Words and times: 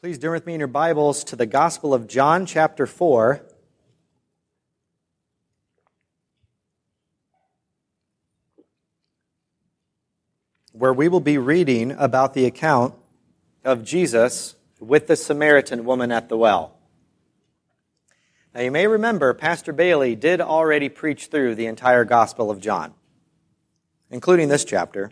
Please 0.00 0.16
turn 0.16 0.30
with 0.30 0.46
me 0.46 0.54
in 0.54 0.60
your 0.60 0.68
Bibles 0.68 1.24
to 1.24 1.34
the 1.34 1.44
Gospel 1.44 1.92
of 1.92 2.06
John, 2.06 2.46
chapter 2.46 2.86
4. 2.86 3.44
Where 10.70 10.92
we 10.92 11.08
will 11.08 11.18
be 11.18 11.36
reading 11.36 11.90
about 11.90 12.32
the 12.32 12.44
account 12.44 12.94
of 13.64 13.82
Jesus 13.82 14.54
with 14.78 15.08
the 15.08 15.16
Samaritan 15.16 15.84
woman 15.84 16.12
at 16.12 16.28
the 16.28 16.38
well. 16.38 16.78
Now, 18.54 18.60
you 18.60 18.70
may 18.70 18.86
remember 18.86 19.34
Pastor 19.34 19.72
Bailey 19.72 20.14
did 20.14 20.40
already 20.40 20.88
preach 20.88 21.26
through 21.26 21.56
the 21.56 21.66
entire 21.66 22.04
Gospel 22.04 22.52
of 22.52 22.60
John, 22.60 22.94
including 24.12 24.46
this 24.46 24.64
chapter. 24.64 25.10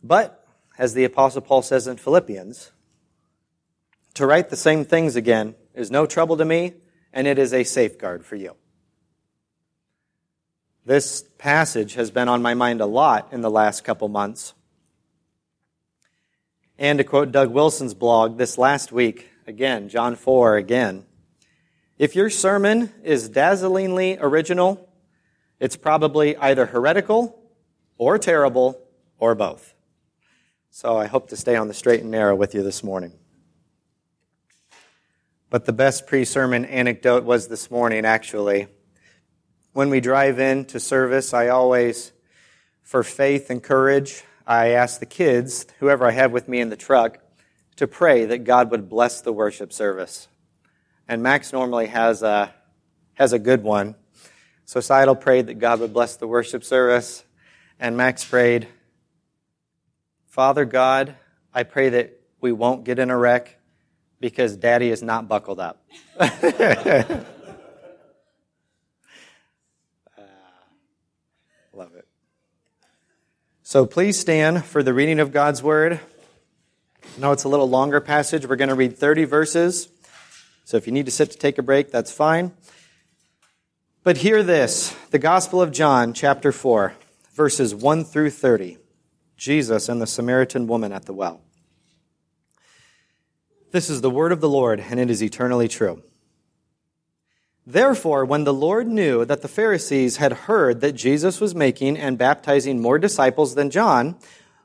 But 0.00 0.45
as 0.78 0.94
the 0.94 1.04
Apostle 1.04 1.42
Paul 1.42 1.62
says 1.62 1.86
in 1.86 1.96
Philippians, 1.96 2.72
to 4.14 4.26
write 4.26 4.48
the 4.48 4.56
same 4.56 4.84
things 4.84 5.14
again 5.14 5.54
is 5.74 5.90
no 5.90 6.06
trouble 6.06 6.36
to 6.38 6.44
me, 6.44 6.72
and 7.12 7.26
it 7.26 7.38
is 7.38 7.52
a 7.52 7.64
safeguard 7.64 8.24
for 8.24 8.36
you. 8.36 8.56
This 10.86 11.24
passage 11.38 11.94
has 11.94 12.10
been 12.10 12.28
on 12.28 12.42
my 12.42 12.54
mind 12.54 12.80
a 12.80 12.86
lot 12.86 13.28
in 13.32 13.40
the 13.40 13.50
last 13.50 13.84
couple 13.84 14.08
months. 14.08 14.54
And 16.78 16.98
to 16.98 17.04
quote 17.04 17.32
Doug 17.32 17.50
Wilson's 17.50 17.94
blog 17.94 18.38
this 18.38 18.56
last 18.56 18.92
week, 18.92 19.28
again, 19.46 19.88
John 19.88 20.16
4 20.16 20.56
again, 20.56 21.04
if 21.98 22.14
your 22.14 22.30
sermon 22.30 22.92
is 23.02 23.28
dazzlingly 23.28 24.18
original, 24.20 24.88
it's 25.58 25.76
probably 25.76 26.36
either 26.36 26.66
heretical 26.66 27.38
or 27.98 28.18
terrible 28.18 28.80
or 29.18 29.34
both. 29.34 29.74
So 30.78 30.98
I 30.98 31.06
hope 31.06 31.30
to 31.30 31.38
stay 31.38 31.56
on 31.56 31.68
the 31.68 31.72
straight 31.72 32.02
and 32.02 32.10
narrow 32.10 32.36
with 32.36 32.54
you 32.54 32.62
this 32.62 32.84
morning. 32.84 33.14
But 35.48 35.64
the 35.64 35.72
best 35.72 36.06
pre 36.06 36.26
sermon 36.26 36.66
anecdote 36.66 37.24
was 37.24 37.48
this 37.48 37.70
morning, 37.70 38.04
actually. 38.04 38.68
When 39.72 39.88
we 39.88 40.00
drive 40.00 40.38
in 40.38 40.66
to 40.66 40.78
service, 40.78 41.32
I 41.32 41.48
always, 41.48 42.12
for 42.82 43.02
faith 43.02 43.48
and 43.48 43.62
courage, 43.62 44.22
I 44.46 44.72
ask 44.72 45.00
the 45.00 45.06
kids, 45.06 45.64
whoever 45.78 46.06
I 46.06 46.10
have 46.10 46.30
with 46.30 46.46
me 46.46 46.60
in 46.60 46.68
the 46.68 46.76
truck, 46.76 47.20
to 47.76 47.86
pray 47.86 48.26
that 48.26 48.44
God 48.44 48.70
would 48.70 48.90
bless 48.90 49.22
the 49.22 49.32
worship 49.32 49.72
service. 49.72 50.28
And 51.08 51.22
Max 51.22 51.54
normally 51.54 51.86
has 51.86 52.22
a, 52.22 52.52
has 53.14 53.32
a 53.32 53.38
good 53.38 53.62
one. 53.62 53.94
So 54.66 54.80
Seidel 54.80 55.16
prayed 55.16 55.46
that 55.46 55.54
God 55.54 55.80
would 55.80 55.94
bless 55.94 56.16
the 56.16 56.28
worship 56.28 56.62
service, 56.62 57.24
and 57.80 57.96
Max 57.96 58.26
prayed, 58.26 58.68
Father 60.36 60.66
God, 60.66 61.16
I 61.54 61.62
pray 61.62 61.88
that 61.88 62.20
we 62.42 62.52
won't 62.52 62.84
get 62.84 62.98
in 62.98 63.08
a 63.08 63.16
wreck 63.16 63.58
because 64.20 64.54
daddy 64.54 64.90
is 64.90 65.02
not 65.02 65.28
buckled 65.28 65.58
up. 65.58 65.82
love 66.20 66.30
it. 71.94 72.06
So 73.62 73.86
please 73.86 74.18
stand 74.18 74.66
for 74.66 74.82
the 74.82 74.92
reading 74.92 75.20
of 75.20 75.32
God's 75.32 75.62
word. 75.62 76.00
No, 77.16 77.32
it's 77.32 77.44
a 77.44 77.48
little 77.48 77.70
longer 77.70 78.02
passage. 78.02 78.46
We're 78.46 78.56
going 78.56 78.68
to 78.68 78.74
read 78.74 78.98
30 78.98 79.24
verses. 79.24 79.88
So 80.66 80.76
if 80.76 80.86
you 80.86 80.92
need 80.92 81.06
to 81.06 81.12
sit 81.12 81.30
to 81.30 81.38
take 81.38 81.56
a 81.56 81.62
break, 81.62 81.90
that's 81.90 82.12
fine. 82.12 82.52
But 84.02 84.18
hear 84.18 84.42
this 84.42 84.94
the 85.12 85.18
Gospel 85.18 85.62
of 85.62 85.72
John, 85.72 86.12
chapter 86.12 86.52
4, 86.52 86.92
verses 87.32 87.74
1 87.74 88.04
through 88.04 88.28
30. 88.28 88.76
Jesus 89.36 89.88
and 89.88 90.00
the 90.00 90.06
Samaritan 90.06 90.66
woman 90.66 90.92
at 90.92 91.04
the 91.04 91.12
well. 91.12 91.40
This 93.72 93.90
is 93.90 94.00
the 94.00 94.10
word 94.10 94.32
of 94.32 94.40
the 94.40 94.48
Lord, 94.48 94.80
and 94.80 94.98
it 94.98 95.10
is 95.10 95.22
eternally 95.22 95.68
true. 95.68 96.02
Therefore, 97.66 98.24
when 98.24 98.44
the 98.44 98.54
Lord 98.54 98.86
knew 98.86 99.24
that 99.24 99.42
the 99.42 99.48
Pharisees 99.48 100.18
had 100.18 100.32
heard 100.32 100.80
that 100.80 100.92
Jesus 100.92 101.40
was 101.40 101.54
making 101.54 101.98
and 101.98 102.16
baptizing 102.16 102.80
more 102.80 102.98
disciples 102.98 103.54
than 103.56 103.70
John, 103.70 104.16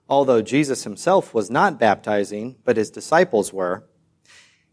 although 0.08 0.42
Jesus 0.42 0.84
himself 0.84 1.34
was 1.34 1.50
not 1.50 1.80
baptizing, 1.80 2.58
but 2.64 2.78
his 2.78 2.92
disciples 2.92 3.52
were, 3.52 3.84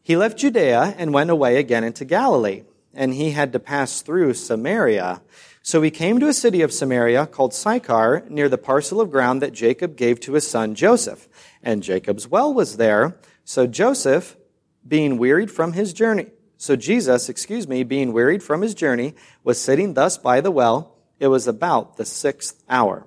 he 0.02 0.16
left 0.16 0.38
Judea 0.38 0.94
and 0.98 1.12
went 1.12 1.30
away 1.30 1.56
again 1.56 1.84
into 1.84 2.04
Galilee, 2.04 2.64
and 2.94 3.14
he 3.14 3.30
had 3.30 3.52
to 3.52 3.58
pass 3.58 4.02
through 4.02 4.34
Samaria. 4.34 5.22
So 5.68 5.82
he 5.82 5.90
came 5.90 6.18
to 6.20 6.28
a 6.28 6.32
city 6.32 6.62
of 6.62 6.72
Samaria 6.72 7.26
called 7.26 7.52
Sychar, 7.52 8.24
near 8.30 8.48
the 8.48 8.56
parcel 8.56 9.02
of 9.02 9.10
ground 9.10 9.42
that 9.42 9.52
Jacob 9.52 9.98
gave 9.98 10.18
to 10.20 10.32
his 10.32 10.48
son 10.48 10.74
Joseph. 10.74 11.28
And 11.62 11.82
Jacob's 11.82 12.26
well 12.26 12.54
was 12.54 12.78
there. 12.78 13.18
So 13.44 13.66
Joseph, 13.66 14.38
being 14.86 15.18
wearied 15.18 15.50
from 15.50 15.74
his 15.74 15.92
journey, 15.92 16.28
so 16.56 16.74
Jesus, 16.74 17.28
excuse 17.28 17.68
me, 17.68 17.84
being 17.84 18.14
wearied 18.14 18.42
from 18.42 18.62
his 18.62 18.74
journey, 18.74 19.14
was 19.44 19.60
sitting 19.60 19.92
thus 19.92 20.16
by 20.16 20.40
the 20.40 20.50
well. 20.50 20.96
It 21.20 21.26
was 21.26 21.46
about 21.46 21.98
the 21.98 22.06
sixth 22.06 22.64
hour. 22.70 23.06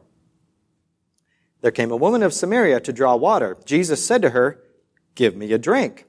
There 1.61 1.71
came 1.71 1.89
a 1.89 1.97
woman 1.97 2.21
of 2.21 2.31
Samaria 2.31 2.79
to 2.81 2.94
draw 2.94 3.16
water. 3.16 3.57
Jesus 3.66 4.05
said 4.05 4.21
to 4.21 4.29
her, 4.29 4.61
Give 5.16 5.35
me 5.35 5.51
a 5.51 5.57
drink. 5.57 6.05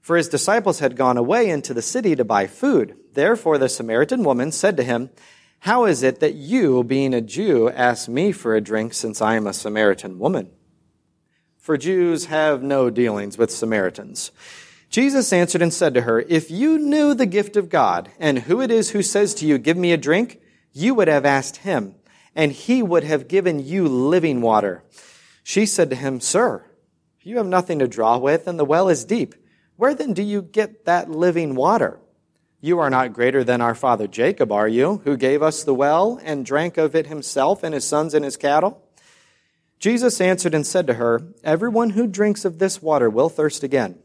For 0.00 0.16
his 0.16 0.30
disciples 0.30 0.78
had 0.78 0.96
gone 0.96 1.18
away 1.18 1.50
into 1.50 1.74
the 1.74 1.82
city 1.82 2.16
to 2.16 2.24
buy 2.24 2.46
food. 2.46 2.96
Therefore 3.12 3.58
the 3.58 3.68
Samaritan 3.68 4.24
woman 4.24 4.52
said 4.52 4.78
to 4.78 4.84
him, 4.84 5.10
how 5.62 5.84
is 5.84 6.02
it 6.02 6.18
that 6.18 6.34
you, 6.34 6.82
being 6.82 7.14
a 7.14 7.20
Jew, 7.20 7.70
ask 7.70 8.08
me 8.08 8.32
for 8.32 8.56
a 8.56 8.60
drink 8.60 8.92
since 8.92 9.22
I 9.22 9.36
am 9.36 9.46
a 9.46 9.52
Samaritan 9.52 10.18
woman? 10.18 10.50
For 11.56 11.76
Jews 11.76 12.24
have 12.24 12.64
no 12.64 12.90
dealings 12.90 13.38
with 13.38 13.52
Samaritans. 13.52 14.32
Jesus 14.90 15.32
answered 15.32 15.62
and 15.62 15.72
said 15.72 15.94
to 15.94 16.00
her, 16.00 16.18
If 16.22 16.50
you 16.50 16.80
knew 16.80 17.14
the 17.14 17.26
gift 17.26 17.56
of 17.56 17.68
God 17.68 18.10
and 18.18 18.40
who 18.40 18.60
it 18.60 18.72
is 18.72 18.90
who 18.90 19.02
says 19.02 19.34
to 19.34 19.46
you, 19.46 19.56
Give 19.56 19.76
me 19.76 19.92
a 19.92 19.96
drink, 19.96 20.40
you 20.72 20.96
would 20.96 21.06
have 21.06 21.24
asked 21.24 21.58
him, 21.58 21.94
and 22.34 22.50
he 22.50 22.82
would 22.82 23.04
have 23.04 23.28
given 23.28 23.64
you 23.64 23.86
living 23.86 24.40
water. 24.40 24.82
She 25.44 25.64
said 25.64 25.90
to 25.90 25.96
him, 25.96 26.18
Sir, 26.18 26.66
you 27.20 27.36
have 27.36 27.46
nothing 27.46 27.78
to 27.78 27.86
draw 27.86 28.18
with, 28.18 28.48
and 28.48 28.58
the 28.58 28.64
well 28.64 28.88
is 28.88 29.04
deep. 29.04 29.36
Where 29.76 29.94
then 29.94 30.12
do 30.12 30.24
you 30.24 30.42
get 30.42 30.86
that 30.86 31.08
living 31.08 31.54
water? 31.54 32.00
You 32.64 32.78
are 32.78 32.90
not 32.90 33.12
greater 33.12 33.42
than 33.42 33.60
our 33.60 33.74
father 33.74 34.06
Jacob, 34.06 34.52
are 34.52 34.68
you, 34.68 35.02
who 35.04 35.16
gave 35.16 35.42
us 35.42 35.64
the 35.64 35.74
well 35.74 36.20
and 36.22 36.46
drank 36.46 36.78
of 36.78 36.94
it 36.94 37.08
himself 37.08 37.64
and 37.64 37.74
his 37.74 37.84
sons 37.84 38.14
and 38.14 38.24
his 38.24 38.36
cattle? 38.36 38.80
Jesus 39.80 40.20
answered 40.20 40.54
and 40.54 40.64
said 40.64 40.86
to 40.86 40.94
her, 40.94 41.22
Everyone 41.42 41.90
who 41.90 42.06
drinks 42.06 42.44
of 42.44 42.60
this 42.60 42.80
water 42.80 43.10
will 43.10 43.28
thirst 43.28 43.64
again. 43.64 43.98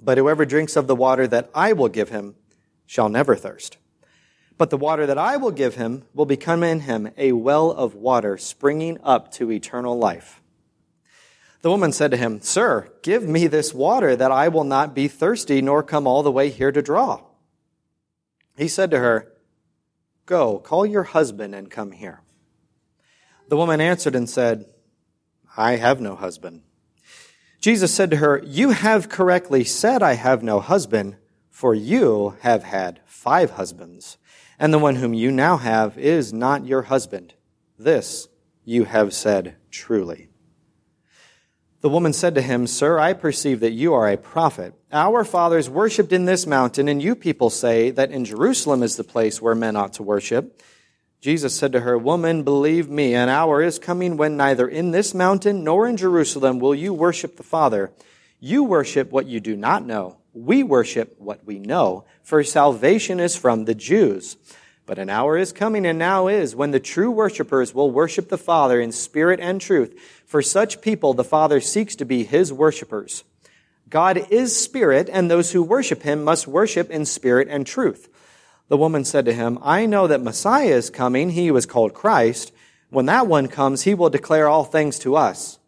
But 0.00 0.16
whoever 0.16 0.46
drinks 0.46 0.76
of 0.76 0.86
the 0.86 0.94
water 0.94 1.26
that 1.26 1.50
I 1.56 1.72
will 1.72 1.88
give 1.88 2.10
him 2.10 2.36
shall 2.86 3.08
never 3.08 3.34
thirst. 3.34 3.78
But 4.56 4.70
the 4.70 4.76
water 4.76 5.04
that 5.04 5.18
I 5.18 5.36
will 5.36 5.50
give 5.50 5.74
him 5.74 6.04
will 6.14 6.24
become 6.24 6.62
in 6.62 6.80
him 6.80 7.10
a 7.18 7.32
well 7.32 7.72
of 7.72 7.96
water 7.96 8.38
springing 8.38 9.00
up 9.02 9.32
to 9.32 9.50
eternal 9.50 9.98
life. 9.98 10.40
The 11.62 11.70
woman 11.70 11.90
said 11.90 12.12
to 12.12 12.16
him, 12.16 12.40
Sir, 12.42 12.92
give 13.02 13.24
me 13.24 13.48
this 13.48 13.74
water 13.74 14.14
that 14.14 14.30
I 14.30 14.46
will 14.46 14.62
not 14.62 14.94
be 14.94 15.08
thirsty 15.08 15.60
nor 15.60 15.82
come 15.82 16.06
all 16.06 16.22
the 16.22 16.30
way 16.30 16.50
here 16.50 16.70
to 16.70 16.80
draw. 16.80 17.25
He 18.56 18.68
said 18.68 18.90
to 18.90 18.98
her, 18.98 19.32
Go, 20.24 20.58
call 20.58 20.84
your 20.84 21.04
husband 21.04 21.54
and 21.54 21.70
come 21.70 21.92
here. 21.92 22.22
The 23.48 23.56
woman 23.56 23.80
answered 23.80 24.16
and 24.16 24.28
said, 24.28 24.66
I 25.56 25.76
have 25.76 26.00
no 26.00 26.16
husband. 26.16 26.62
Jesus 27.60 27.94
said 27.94 28.10
to 28.10 28.16
her, 28.16 28.42
You 28.44 28.70
have 28.70 29.08
correctly 29.08 29.64
said, 29.64 30.02
I 30.02 30.14
have 30.14 30.42
no 30.42 30.60
husband, 30.60 31.16
for 31.50 31.74
you 31.74 32.36
have 32.40 32.64
had 32.64 33.00
five 33.06 33.52
husbands, 33.52 34.18
and 34.58 34.72
the 34.72 34.78
one 34.78 34.96
whom 34.96 35.14
you 35.14 35.30
now 35.30 35.56
have 35.56 35.96
is 35.96 36.32
not 36.32 36.66
your 36.66 36.82
husband. 36.82 37.34
This 37.78 38.28
you 38.64 38.84
have 38.84 39.14
said 39.14 39.56
truly. 39.70 40.28
The 41.80 41.88
woman 41.88 42.12
said 42.12 42.34
to 42.34 42.42
him, 42.42 42.66
Sir, 42.66 42.98
I 42.98 43.12
perceive 43.12 43.60
that 43.60 43.72
you 43.72 43.94
are 43.94 44.08
a 44.08 44.16
prophet. 44.16 44.74
Our 44.96 45.24
fathers 45.24 45.68
worshipped 45.68 46.10
in 46.10 46.24
this 46.24 46.46
mountain, 46.46 46.88
and 46.88 47.02
you 47.02 47.14
people 47.14 47.50
say 47.50 47.90
that 47.90 48.10
in 48.10 48.24
Jerusalem 48.24 48.82
is 48.82 48.96
the 48.96 49.04
place 49.04 49.42
where 49.42 49.54
men 49.54 49.76
ought 49.76 49.92
to 49.94 50.02
worship. 50.02 50.62
Jesus 51.20 51.54
said 51.54 51.72
to 51.72 51.80
her, 51.80 51.98
Woman, 51.98 52.44
believe 52.44 52.88
me, 52.88 53.14
an 53.14 53.28
hour 53.28 53.62
is 53.62 53.78
coming 53.78 54.16
when 54.16 54.38
neither 54.38 54.66
in 54.66 54.92
this 54.92 55.12
mountain 55.12 55.62
nor 55.62 55.86
in 55.86 55.98
Jerusalem 55.98 56.60
will 56.60 56.74
you 56.74 56.94
worship 56.94 57.36
the 57.36 57.42
Father. 57.42 57.92
You 58.40 58.64
worship 58.64 59.10
what 59.10 59.26
you 59.26 59.38
do 59.38 59.54
not 59.54 59.84
know. 59.84 60.16
We 60.32 60.62
worship 60.62 61.14
what 61.18 61.44
we 61.44 61.58
know, 61.58 62.06
for 62.22 62.42
salvation 62.42 63.20
is 63.20 63.36
from 63.36 63.66
the 63.66 63.74
Jews. 63.74 64.38
But 64.86 64.98
an 64.98 65.10
hour 65.10 65.36
is 65.36 65.52
coming 65.52 65.84
and 65.84 65.98
now 65.98 66.28
is 66.28 66.56
when 66.56 66.70
the 66.70 66.80
true 66.80 67.10
worshippers 67.10 67.74
will 67.74 67.90
worship 67.90 68.30
the 68.30 68.38
Father 68.38 68.80
in 68.80 68.92
spirit 68.92 69.40
and 69.40 69.60
truth. 69.60 69.94
For 70.24 70.40
such 70.40 70.80
people, 70.80 71.12
the 71.12 71.22
Father 71.22 71.60
seeks 71.60 71.96
to 71.96 72.06
be 72.06 72.24
his 72.24 72.50
worshippers. 72.50 73.24
God 73.88 74.26
is 74.30 74.58
spirit, 74.58 75.08
and 75.12 75.30
those 75.30 75.52
who 75.52 75.62
worship 75.62 76.02
him 76.02 76.24
must 76.24 76.48
worship 76.48 76.90
in 76.90 77.04
spirit 77.04 77.48
and 77.48 77.66
truth. 77.66 78.08
The 78.68 78.76
woman 78.76 79.04
said 79.04 79.24
to 79.26 79.32
him, 79.32 79.58
I 79.62 79.86
know 79.86 80.08
that 80.08 80.22
Messiah 80.22 80.74
is 80.74 80.90
coming, 80.90 81.30
he 81.30 81.50
was 81.50 81.66
called 81.66 81.94
Christ. 81.94 82.52
When 82.90 83.06
that 83.06 83.28
one 83.28 83.46
comes, 83.46 83.82
he 83.82 83.94
will 83.94 84.10
declare 84.10 84.48
all 84.48 84.64
things 84.64 84.98
to 85.00 85.14
us. 85.14 85.58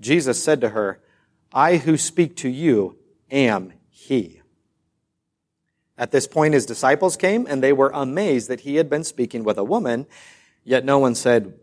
Jesus 0.00 0.42
said 0.42 0.60
to 0.60 0.70
her, 0.70 1.00
I 1.52 1.76
who 1.76 1.96
speak 1.96 2.36
to 2.36 2.48
you 2.48 2.98
am 3.30 3.72
he. 3.90 4.42
At 5.96 6.10
this 6.12 6.26
point, 6.26 6.54
his 6.54 6.66
disciples 6.66 7.16
came 7.16 7.46
and 7.48 7.62
they 7.62 7.72
were 7.72 7.90
amazed 7.92 8.48
that 8.48 8.60
he 8.60 8.76
had 8.76 8.88
been 8.90 9.04
speaking 9.04 9.42
with 9.42 9.58
a 9.58 9.64
woman, 9.64 10.06
yet 10.64 10.84
no 10.84 10.98
one 10.98 11.14
said, 11.14 11.54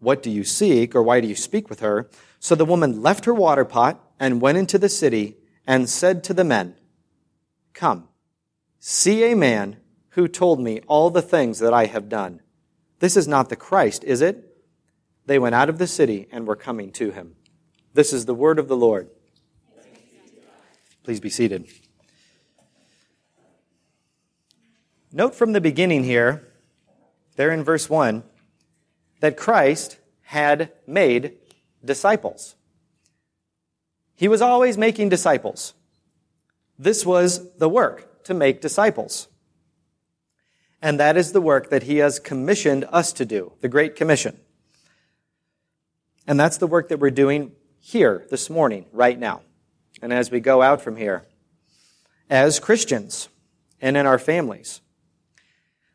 What 0.00 0.22
do 0.22 0.30
you 0.30 0.44
seek 0.44 0.94
or 0.94 1.02
why 1.02 1.20
do 1.20 1.28
you 1.28 1.36
speak 1.36 1.68
with 1.68 1.80
her? 1.80 2.08
So 2.40 2.54
the 2.54 2.64
woman 2.64 3.02
left 3.02 3.24
her 3.24 3.34
water 3.34 3.64
pot 3.64 4.00
and 4.18 4.40
went 4.40 4.58
into 4.58 4.78
the 4.78 4.88
city 4.88 5.36
and 5.66 5.88
said 5.88 6.22
to 6.24 6.34
the 6.34 6.44
men, 6.44 6.76
Come, 7.72 8.08
see 8.78 9.30
a 9.30 9.36
man 9.36 9.78
who 10.10 10.28
told 10.28 10.60
me 10.60 10.80
all 10.86 11.10
the 11.10 11.22
things 11.22 11.58
that 11.58 11.74
I 11.74 11.86
have 11.86 12.08
done. 12.08 12.40
This 13.00 13.16
is 13.16 13.26
not 13.26 13.48
the 13.48 13.56
Christ, 13.56 14.04
is 14.04 14.20
it? 14.20 14.56
They 15.26 15.38
went 15.38 15.54
out 15.54 15.68
of 15.68 15.78
the 15.78 15.86
city 15.86 16.28
and 16.30 16.46
were 16.46 16.56
coming 16.56 16.92
to 16.92 17.10
him. 17.10 17.36
This 17.94 18.12
is 18.12 18.26
the 18.26 18.34
word 18.34 18.58
of 18.58 18.68
the 18.68 18.76
Lord. 18.76 19.08
Please 21.02 21.20
be 21.20 21.30
seated. 21.30 21.66
Note 25.12 25.34
from 25.34 25.52
the 25.52 25.60
beginning 25.60 26.04
here, 26.04 26.48
there 27.36 27.50
in 27.50 27.62
verse 27.62 27.88
1, 27.88 28.24
that 29.20 29.36
Christ 29.36 29.98
had 30.22 30.72
made 30.86 31.36
disciples. 31.84 32.56
He 34.16 34.28
was 34.28 34.42
always 34.42 34.78
making 34.78 35.08
disciples. 35.08 35.74
This 36.78 37.04
was 37.04 37.56
the 37.56 37.68
work 37.68 38.24
to 38.24 38.34
make 38.34 38.60
disciples. 38.60 39.28
And 40.80 41.00
that 41.00 41.16
is 41.16 41.32
the 41.32 41.40
work 41.40 41.70
that 41.70 41.84
he 41.84 41.98
has 41.98 42.18
commissioned 42.18 42.84
us 42.90 43.12
to 43.14 43.24
do, 43.24 43.52
the 43.60 43.68
Great 43.68 43.96
Commission. 43.96 44.38
And 46.26 46.38
that's 46.38 46.58
the 46.58 46.66
work 46.66 46.88
that 46.88 47.00
we're 47.00 47.10
doing 47.10 47.52
here 47.80 48.26
this 48.30 48.48
morning, 48.48 48.86
right 48.92 49.18
now. 49.18 49.42
And 50.02 50.12
as 50.12 50.30
we 50.30 50.40
go 50.40 50.62
out 50.62 50.82
from 50.82 50.96
here, 50.96 51.26
as 52.30 52.58
Christians 52.60 53.28
and 53.80 53.96
in 53.96 54.06
our 54.06 54.18
families. 54.18 54.80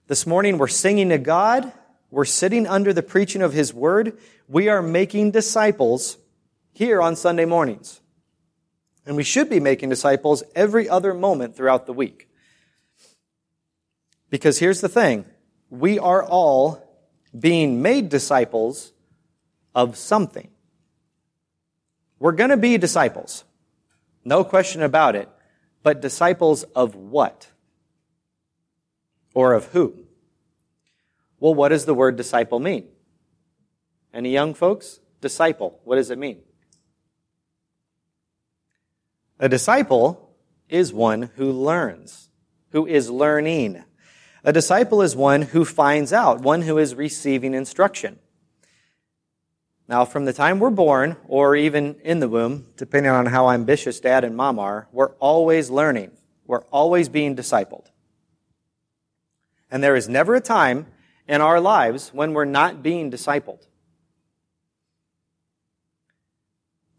This 0.08 0.26
morning 0.28 0.58
we're 0.58 0.68
singing 0.68 1.10
to 1.10 1.18
God. 1.18 1.72
We're 2.12 2.26
sitting 2.26 2.68
under 2.68 2.94
the 2.94 3.04
preaching 3.04 3.42
of 3.42 3.54
His 3.54 3.74
Word. 3.74 4.18
We 4.48 4.70
are 4.70 4.82
making 4.82 5.32
disciples 5.32 6.18
here 6.72 7.02
on 7.02 7.16
Sunday 7.16 7.46
mornings. 7.46 8.02
And 9.10 9.18
we 9.18 9.24
should 9.24 9.50
be 9.50 9.60
making 9.60 9.90
disciples 9.90 10.44
every 10.54 10.88
other 10.88 11.16
moment 11.16 11.56
throughout 11.56 11.88
the 11.88 11.94
week. 11.94 12.30
Because 14.30 14.60
here's 14.60 14.82
the 14.82 14.88
thing. 14.88 15.26
We 15.72 15.98
are 15.98 16.24
all 16.24 16.88
being 17.38 17.82
made 17.82 18.10
disciples 18.10 18.94
of 19.74 19.98
something. 19.98 20.52
We're 22.20 22.34
going 22.34 22.52
to 22.52 22.58
be 22.58 22.78
disciples. 22.78 23.46
No 24.24 24.44
question 24.44 24.84
about 24.84 25.16
it. 25.16 25.28
But 25.82 26.02
disciples 26.02 26.62
of 26.76 26.94
what? 26.94 27.48
Or 29.34 29.54
of 29.54 29.66
who? 29.70 30.06
Well, 31.40 31.56
what 31.56 31.70
does 31.70 31.86
the 31.86 31.96
word 31.96 32.16
disciple 32.16 32.60
mean? 32.60 32.88
Any 34.14 34.30
young 34.30 34.54
folks? 34.54 35.00
Disciple. 35.20 35.80
What 35.84 35.96
does 35.96 36.12
it 36.12 36.20
mean? 36.20 36.44
A 39.40 39.48
disciple 39.48 40.36
is 40.68 40.92
one 40.92 41.32
who 41.36 41.52
learns, 41.52 42.30
who 42.72 42.86
is 42.86 43.10
learning. 43.10 43.84
A 44.44 44.52
disciple 44.52 45.02
is 45.02 45.16
one 45.16 45.44
who 45.44 45.64
finds 45.64 46.12
out, 46.12 46.42
one 46.42 46.62
who 46.62 46.78
is 46.78 46.94
receiving 46.94 47.54
instruction. 47.54 48.20
Now, 49.88 50.06
from 50.06 50.26
the 50.26 50.34
time 50.34 50.60
we're 50.60 50.70
born, 50.70 51.18
or 51.28 51.56
even 51.56 51.96
in 52.04 52.20
the 52.20 52.30
womb, 52.30 52.68
depending 52.78 53.12
on 53.12 53.26
how 53.26 53.50
ambitious 53.50 54.00
dad 54.00 54.24
and 54.24 54.36
mom 54.36 54.60
are, 54.60 54.88
we're 54.92 55.14
always 55.16 55.70
learning. 55.70 56.12
We're 56.46 56.66
always 56.66 57.10
being 57.10 57.36
discipled. 57.36 57.88
And 59.72 59.84
there 59.84 59.96
is 59.96 60.10
never 60.10 60.36
a 60.36 60.42
time 60.42 60.88
in 61.28 61.42
our 61.42 61.60
lives 61.60 62.10
when 62.14 62.34
we're 62.34 62.46
not 62.46 62.84
being 62.84 63.10
discipled. 63.10 63.66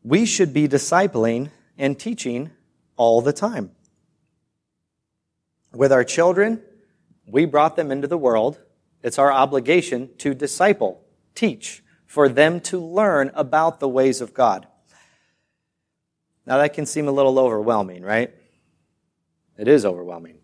We 0.03 0.25
should 0.25 0.53
be 0.53 0.67
discipling 0.67 1.51
and 1.81 1.99
teaching 1.99 2.51
all 2.97 3.23
the 3.23 3.33
time. 3.33 3.71
With 5.73 5.93
our 5.93 6.05
children, 6.05 6.63
we 7.27 7.47
brought 7.47 7.75
them 7.75 7.91
into 7.91 8.07
the 8.07 8.19
world. 8.19 8.61
It's 9.03 9.19
our 9.19 9.33
obligation 9.33 10.11
to 10.19 10.35
disciple, 10.35 11.03
teach, 11.35 11.83
for 12.07 12.29
them 12.29 12.61
to 12.61 12.79
learn 12.79 13.31
about 13.35 13.81
the 13.81 13.89
ways 13.89 14.21
of 14.21 14.35
God. 14.35 14.67
Now 16.45 16.59
that 16.59 16.75
can 16.75 16.85
seem 16.85 17.09
a 17.09 17.13
little 17.13 17.39
overwhelming, 17.39 18.03
right? 18.03 18.31
It 19.57 19.67
is 19.67 19.87
overwhelming. 19.87 20.39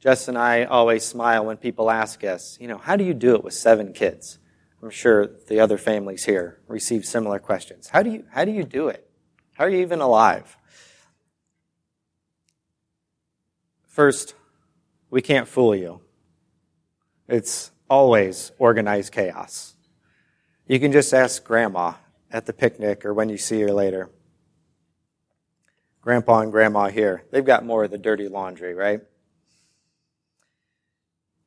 Jess 0.00 0.28
and 0.28 0.36
I 0.36 0.64
always 0.64 1.02
smile 1.02 1.46
when 1.46 1.56
people 1.56 1.90
ask 1.90 2.24
us, 2.24 2.58
you 2.60 2.68
know, 2.68 2.76
how 2.76 2.96
do 2.96 3.04
you 3.04 3.14
do 3.14 3.34
it 3.36 3.42
with 3.42 3.54
seven 3.54 3.94
kids? 3.94 4.38
I'm 4.82 4.90
sure 4.90 5.30
the 5.48 5.60
other 5.60 5.78
families 5.78 6.26
here 6.26 6.60
receive 6.68 7.06
similar 7.06 7.38
questions. 7.38 7.88
How 7.88 8.02
do 8.02 8.10
you, 8.10 8.24
how 8.30 8.44
do 8.44 8.52
you 8.52 8.64
do 8.64 8.88
it? 8.88 9.08
How 9.54 9.64
are 9.64 9.68
you 9.68 9.80
even 9.80 10.00
alive? 10.00 10.56
First, 13.86 14.34
we 15.10 15.22
can't 15.22 15.46
fool 15.46 15.74
you. 15.76 16.00
It's 17.28 17.70
always 17.88 18.50
organized 18.58 19.12
chaos. 19.12 19.74
You 20.66 20.80
can 20.80 20.90
just 20.90 21.14
ask 21.14 21.44
grandma 21.44 21.92
at 22.32 22.46
the 22.46 22.52
picnic 22.52 23.04
or 23.04 23.14
when 23.14 23.28
you 23.28 23.38
see 23.38 23.60
her 23.60 23.72
later. 23.72 24.10
Grandpa 26.00 26.40
and 26.40 26.52
grandma 26.52 26.88
here, 26.88 27.22
they've 27.30 27.44
got 27.44 27.64
more 27.64 27.84
of 27.84 27.90
the 27.90 27.98
dirty 27.98 28.28
laundry, 28.28 28.74
right? 28.74 29.00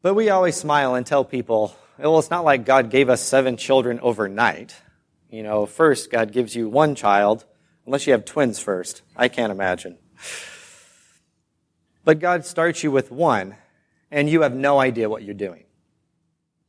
But 0.01 0.13
we 0.13 0.29
always 0.29 0.55
smile 0.55 0.95
and 0.95 1.05
tell 1.05 1.25
people, 1.25 1.75
well, 1.97 2.17
it's 2.17 2.29
not 2.29 2.45
like 2.45 2.65
God 2.65 2.89
gave 2.89 3.09
us 3.09 3.21
seven 3.21 3.57
children 3.57 3.99
overnight. 3.99 4.75
You 5.29 5.43
know, 5.43 5.65
first, 5.65 6.09
God 6.09 6.31
gives 6.31 6.55
you 6.55 6.69
one 6.69 6.95
child, 6.95 7.45
Unless 7.87 8.05
you 8.05 8.11
have 8.11 8.25
twins 8.25 8.59
first. 8.59 9.01
I 9.15 9.29
can't 9.29 9.51
imagine. 9.51 9.97
But 12.03 12.19
God 12.19 12.45
starts 12.45 12.83
you 12.83 12.91
with 12.91 13.11
one, 13.11 13.55
and 14.11 14.29
you 14.29 14.41
have 14.41 14.53
no 14.53 14.77
idea 14.77 15.09
what 15.09 15.23
you're 15.23 15.33
doing. 15.33 15.63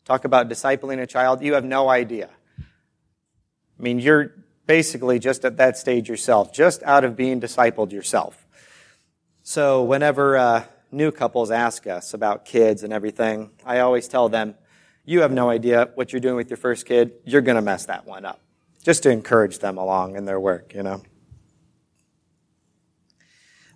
Talk 0.04 0.24
about 0.24 0.48
discipling 0.48 1.02
a 1.02 1.06
child, 1.06 1.42
you 1.42 1.54
have 1.54 1.64
no 1.64 1.88
idea. 1.88 2.30
I 2.58 3.82
mean, 3.82 3.98
you're 3.98 4.32
basically 4.66 5.18
just 5.18 5.44
at 5.44 5.56
that 5.56 5.76
stage 5.76 6.08
yourself, 6.08 6.52
just 6.52 6.84
out 6.84 7.04
of 7.04 7.16
being 7.16 7.40
discipled 7.40 7.90
yourself. 7.90 8.46
So 9.42 9.82
whenever 9.82 10.36
uh, 10.36 10.64
new 10.92 11.10
couples 11.10 11.50
ask 11.50 11.86
us 11.88 12.14
about 12.14 12.44
kids 12.44 12.84
and 12.84 12.92
everything, 12.92 13.50
I 13.64 13.80
always 13.80 14.06
tell 14.06 14.28
them, 14.28 14.54
you 15.04 15.22
have 15.22 15.32
no 15.32 15.50
idea 15.50 15.90
what 15.94 16.12
you're 16.12 16.20
doing 16.20 16.36
with 16.36 16.48
your 16.48 16.58
first 16.58 16.86
kid. 16.86 17.12
You're 17.24 17.40
going 17.40 17.56
to 17.56 17.62
mess 17.62 17.86
that 17.86 18.06
one 18.06 18.24
up 18.24 18.40
just 18.82 19.02
to 19.02 19.10
encourage 19.10 19.58
them 19.58 19.78
along 19.78 20.16
in 20.16 20.24
their 20.24 20.40
work, 20.40 20.74
you 20.74 20.82
know. 20.82 21.02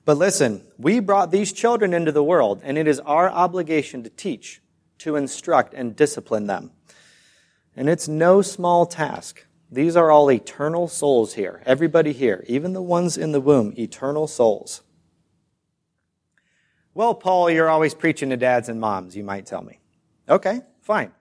But 0.05 0.19
listen, 0.19 0.65
we 0.79 1.01
brought 1.01 1.31
these 1.31 1.53
children 1.53 1.95
into 1.95 2.13
the 2.13 2.25
world, 2.25 2.61
and 2.65 2.77
it 2.77 2.89
is 2.89 2.99
our 3.01 3.31
obligation 3.31 4.03
to 4.03 4.11
teach, 4.11 4.61
to 4.99 5.17
instruct, 5.17 5.75
and 5.75 5.95
discipline 5.95 6.47
them. 6.47 6.73
And 7.77 7.89
it's 7.89 8.09
no 8.09 8.43
small 8.43 8.85
task. 8.85 9.47
These 9.71 9.97
are 9.97 10.11
all 10.11 10.31
eternal 10.31 10.89
souls 10.89 11.35
here. 11.35 11.63
Everybody 11.65 12.13
here, 12.13 12.45
even 12.47 12.73
the 12.73 12.83
ones 12.83 13.17
in 13.17 13.33
the 13.33 13.41
womb, 13.41 13.73
eternal 13.79 14.27
souls. 14.27 14.83
Well, 16.95 17.15
Paul, 17.15 17.51
you're 17.51 17.71
always 17.71 17.95
preaching 17.95 18.31
to 18.31 18.37
dads 18.37 18.69
and 18.69 18.81
moms, 18.81 19.17
you 19.17 19.25
might 19.25 19.47
tell 19.47 19.63
me. 19.63 19.81
Okay, 20.29 20.61
fine. 20.83 21.13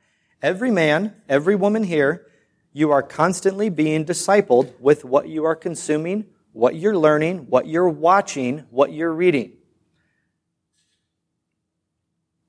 Every 0.42 0.72
man, 0.72 1.16
every 1.30 1.56
woman 1.56 1.84
here 1.84 2.26
you 2.74 2.92
are 2.92 3.04
constantly 3.04 3.70
being 3.70 4.06
discipled 4.06 4.80
with 4.80 5.04
what 5.04 5.28
you 5.28 5.44
are 5.46 5.56
consuming, 5.56 6.26
what 6.54 6.76
you're 6.76 6.98
learning, 6.98 7.48
what 7.50 7.68
you're 7.68 7.90
watching, 7.90 8.66
what 8.70 8.94
you're 8.94 9.14
reading. 9.14 9.54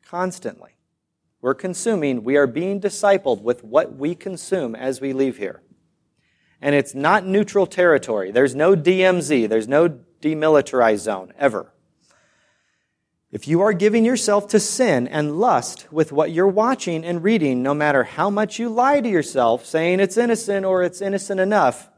Constantly. 0.05 0.71
We're 1.41 1.55
consuming, 1.55 2.23
we 2.23 2.37
are 2.37 2.47
being 2.47 2.81
discipled 2.81 3.43
with 3.43 3.65
what 3.65 3.97
we 3.97 4.15
consume 4.15 4.77
as 4.77 5.01
we 5.01 5.13
leave 5.13 5.39
here. 5.39 5.61
And 6.61 6.77
it's 6.77 6.95
not 6.95 7.27
neutral 7.27 7.67
territory. 7.67 8.31
There's 8.31 8.55
no 8.55 8.77
DMZ, 8.77 9.49
there's 9.49 9.67
no 9.67 9.99
demilitarized 10.21 10.99
zone, 10.99 11.33
ever. 11.37 11.72
If 13.33 13.49
you 13.49 13.63
are 13.63 13.73
giving 13.73 14.05
yourself 14.05 14.49
to 14.49 14.61
sin 14.61 15.09
and 15.09 15.41
lust 15.41 15.91
with 15.91 16.13
what 16.13 16.33
you're 16.33 16.47
watching 16.47 17.03
and 17.03 17.25
reading, 17.25 17.63
no 17.63 17.73
matter 17.73 18.05
how 18.05 18.29
much 18.29 18.59
you 18.59 18.69
lie 18.69 19.01
to 19.01 19.09
yourself, 19.09 19.65
saying 19.65 20.01
it's 20.01 20.19
innocent 20.19 20.67
or 20.67 20.83
it's 20.83 21.01
innocent 21.01 21.41
enough, 21.41 21.89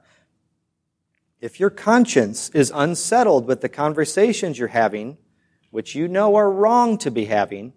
if 1.41 1.59
your 1.59 1.71
conscience 1.71 2.51
is 2.51 2.73
unsettled 2.73 3.47
with 3.47 3.63
the 3.63 3.69
conversations 3.69 4.61
you're 4.61 4.69
having, 4.69 5.19
which 5.73 5.97
you 5.97 6.07
know 6.07 6.37
are 6.37 6.51
wrong 6.51 6.97
to 6.99 7.11
be 7.11 7.25
having, 7.25 7.73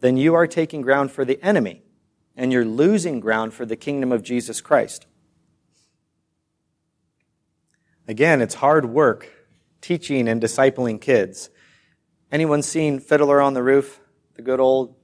then 0.00 0.16
you 0.16 0.34
are 0.34 0.46
taking 0.46 0.80
ground 0.80 1.10
for 1.10 1.26
the 1.26 1.38
enemy 1.42 1.82
and 2.34 2.54
you're 2.54 2.64
losing 2.64 3.20
ground 3.20 3.52
for 3.52 3.66
the 3.66 3.76
kingdom 3.76 4.12
of 4.12 4.22
Jesus 4.22 4.62
Christ. 4.62 5.06
Again, 8.08 8.40
it's 8.40 8.54
hard 8.54 8.86
work 8.86 9.28
teaching 9.82 10.26
and 10.26 10.40
discipling 10.40 10.98
kids. 10.98 11.50
Anyone 12.32 12.62
seen 12.62 12.98
Fiddler 12.98 13.40
on 13.40 13.54
the 13.54 13.62
Roof, 13.62 14.00
the 14.34 14.42
good 14.42 14.58
old 14.58 14.96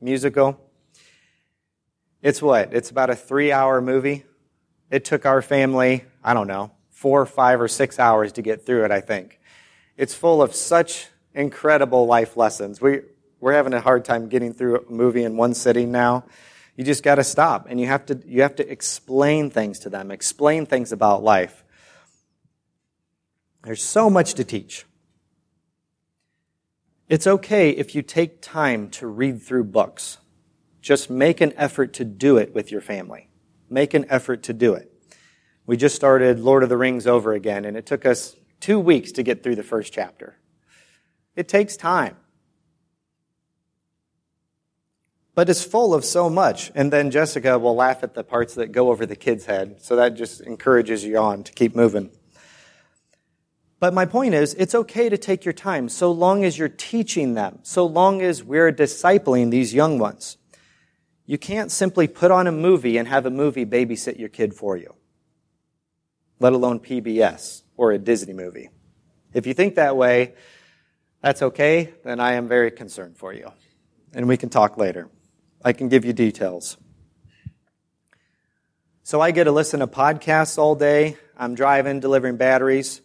musical? 0.00 0.58
It's 2.22 2.40
what? 2.40 2.72
It's 2.72 2.90
about 2.90 3.10
a 3.10 3.14
three 3.14 3.52
hour 3.52 3.82
movie. 3.82 4.24
It 4.90 5.04
took 5.04 5.26
our 5.26 5.42
family, 5.42 6.04
I 6.24 6.32
don't 6.32 6.46
know, 6.46 6.70
four, 6.90 7.26
five, 7.26 7.60
or 7.60 7.68
six 7.68 7.98
hours 7.98 8.32
to 8.32 8.42
get 8.42 8.64
through 8.64 8.84
it, 8.86 8.90
I 8.90 9.00
think. 9.00 9.38
It's 9.98 10.14
full 10.14 10.40
of 10.40 10.54
such 10.54 11.08
incredible 11.34 12.06
life 12.06 12.38
lessons. 12.38 12.80
We, 12.80 13.00
we're 13.38 13.52
having 13.52 13.74
a 13.74 13.80
hard 13.80 14.04
time 14.06 14.28
getting 14.28 14.54
through 14.54 14.76
a 14.78 14.90
movie 14.90 15.24
in 15.24 15.36
one 15.36 15.52
sitting 15.52 15.92
now. 15.92 16.24
You 16.76 16.84
just 16.84 17.02
got 17.02 17.16
to 17.16 17.24
stop 17.24 17.66
and 17.68 17.78
you 17.78 17.86
have 17.86 18.06
to, 18.06 18.18
you 18.26 18.42
have 18.42 18.56
to 18.56 18.70
explain 18.70 19.50
things 19.50 19.78
to 19.80 19.90
them, 19.90 20.10
explain 20.10 20.64
things 20.64 20.90
about 20.90 21.22
life. 21.22 21.64
There's 23.62 23.82
so 23.82 24.08
much 24.08 24.34
to 24.34 24.44
teach. 24.44 24.86
It's 27.08 27.26
okay 27.26 27.70
if 27.70 27.94
you 27.94 28.02
take 28.02 28.40
time 28.40 28.88
to 28.90 29.06
read 29.06 29.42
through 29.42 29.64
books. 29.64 30.18
Just 30.80 31.10
make 31.10 31.40
an 31.40 31.52
effort 31.56 31.92
to 31.94 32.04
do 32.04 32.36
it 32.36 32.54
with 32.54 32.72
your 32.72 32.80
family. 32.80 33.28
Make 33.68 33.94
an 33.94 34.06
effort 34.08 34.42
to 34.44 34.52
do 34.52 34.74
it. 34.74 34.92
We 35.66 35.76
just 35.76 35.94
started 35.94 36.40
Lord 36.40 36.62
of 36.62 36.68
the 36.68 36.76
Rings 36.76 37.06
over 37.06 37.32
again, 37.32 37.64
and 37.64 37.76
it 37.76 37.86
took 37.86 38.04
us 38.04 38.36
two 38.60 38.80
weeks 38.80 39.12
to 39.12 39.22
get 39.22 39.42
through 39.42 39.56
the 39.56 39.62
first 39.62 39.92
chapter. 39.92 40.36
It 41.36 41.48
takes 41.48 41.76
time. 41.76 42.16
But 45.34 45.48
it's 45.48 45.64
full 45.64 45.94
of 45.94 46.04
so 46.04 46.28
much. 46.28 46.70
And 46.74 46.92
then 46.92 47.10
Jessica 47.10 47.58
will 47.58 47.74
laugh 47.74 48.02
at 48.02 48.14
the 48.14 48.24
parts 48.24 48.54
that 48.56 48.72
go 48.72 48.90
over 48.90 49.06
the 49.06 49.16
kid's 49.16 49.46
head. 49.46 49.80
So 49.80 49.96
that 49.96 50.14
just 50.14 50.42
encourages 50.42 51.04
you 51.04 51.16
on 51.16 51.42
to 51.44 51.52
keep 51.52 51.74
moving. 51.74 52.10
But 53.82 53.94
my 53.94 54.06
point 54.06 54.34
is, 54.34 54.54
it's 54.54 54.76
okay 54.76 55.08
to 55.08 55.18
take 55.18 55.44
your 55.44 55.52
time 55.52 55.88
so 55.88 56.12
long 56.12 56.44
as 56.44 56.56
you're 56.56 56.68
teaching 56.68 57.34
them, 57.34 57.58
so 57.64 57.84
long 57.84 58.22
as 58.22 58.44
we're 58.44 58.72
discipling 58.72 59.50
these 59.50 59.74
young 59.74 59.98
ones. 59.98 60.36
You 61.26 61.36
can't 61.36 61.68
simply 61.68 62.06
put 62.06 62.30
on 62.30 62.46
a 62.46 62.52
movie 62.52 62.96
and 62.96 63.08
have 63.08 63.26
a 63.26 63.30
movie 63.30 63.66
babysit 63.66 64.20
your 64.20 64.28
kid 64.28 64.54
for 64.54 64.76
you, 64.76 64.94
let 66.38 66.52
alone 66.52 66.78
PBS 66.78 67.62
or 67.76 67.90
a 67.90 67.98
Disney 67.98 68.32
movie. 68.32 68.70
If 69.34 69.48
you 69.48 69.52
think 69.52 69.74
that 69.74 69.96
way, 69.96 70.34
that's 71.20 71.42
okay, 71.42 71.92
then 72.04 72.20
I 72.20 72.34
am 72.34 72.46
very 72.46 72.70
concerned 72.70 73.16
for 73.16 73.32
you. 73.32 73.50
And 74.14 74.28
we 74.28 74.36
can 74.36 74.48
talk 74.48 74.78
later. 74.78 75.08
I 75.64 75.72
can 75.72 75.88
give 75.88 76.04
you 76.04 76.12
details. 76.12 76.76
So 79.02 79.20
I 79.20 79.32
get 79.32 79.44
to 79.44 79.50
listen 79.50 79.80
to 79.80 79.88
podcasts 79.88 80.56
all 80.56 80.76
day. 80.76 81.16
I'm 81.36 81.56
driving, 81.56 81.98
delivering 81.98 82.36
batteries. 82.36 83.01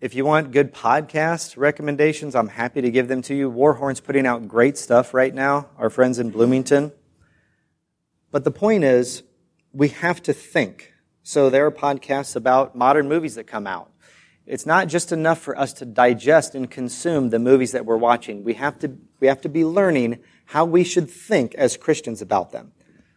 If 0.00 0.14
you 0.14 0.24
want 0.24 0.52
good 0.52 0.72
podcast 0.72 1.58
recommendations, 1.58 2.34
I'm 2.34 2.48
happy 2.48 2.80
to 2.80 2.90
give 2.90 3.08
them 3.08 3.20
to 3.20 3.34
you. 3.34 3.50
Warhorn's 3.50 4.00
putting 4.00 4.24
out 4.24 4.48
great 4.48 4.78
stuff 4.78 5.12
right 5.12 5.34
now, 5.34 5.68
our 5.76 5.90
friends 5.90 6.18
in 6.18 6.30
Bloomington. 6.30 6.92
But 8.30 8.44
the 8.44 8.50
point 8.50 8.82
is, 8.82 9.24
we 9.74 9.88
have 9.88 10.22
to 10.22 10.32
think. 10.32 10.94
So 11.22 11.50
there 11.50 11.66
are 11.66 11.70
podcasts 11.70 12.34
about 12.34 12.74
modern 12.74 13.10
movies 13.10 13.34
that 13.34 13.44
come 13.44 13.66
out. 13.66 13.92
It's 14.46 14.64
not 14.64 14.88
just 14.88 15.12
enough 15.12 15.38
for 15.38 15.58
us 15.58 15.74
to 15.74 15.84
digest 15.84 16.54
and 16.54 16.70
consume 16.70 17.28
the 17.28 17.38
movies 17.38 17.72
that 17.72 17.84
we're 17.84 17.98
watching. 17.98 18.42
We 18.42 18.54
have 18.54 18.78
to, 18.78 18.96
we 19.20 19.26
have 19.26 19.42
to 19.42 19.50
be 19.50 19.66
learning 19.66 20.20
how 20.46 20.64
we 20.64 20.82
should 20.82 21.10
think 21.10 21.54
as 21.56 21.76
Christians 21.76 22.22
about 22.22 22.52
them 22.52 22.72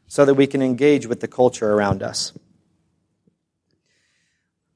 so 0.08 0.26
that 0.26 0.34
we 0.34 0.48
can 0.48 0.62
engage 0.62 1.08
with 1.08 1.22
the 1.22 1.30
culture 1.30 1.72
around 1.72 2.04
us. 2.04 2.38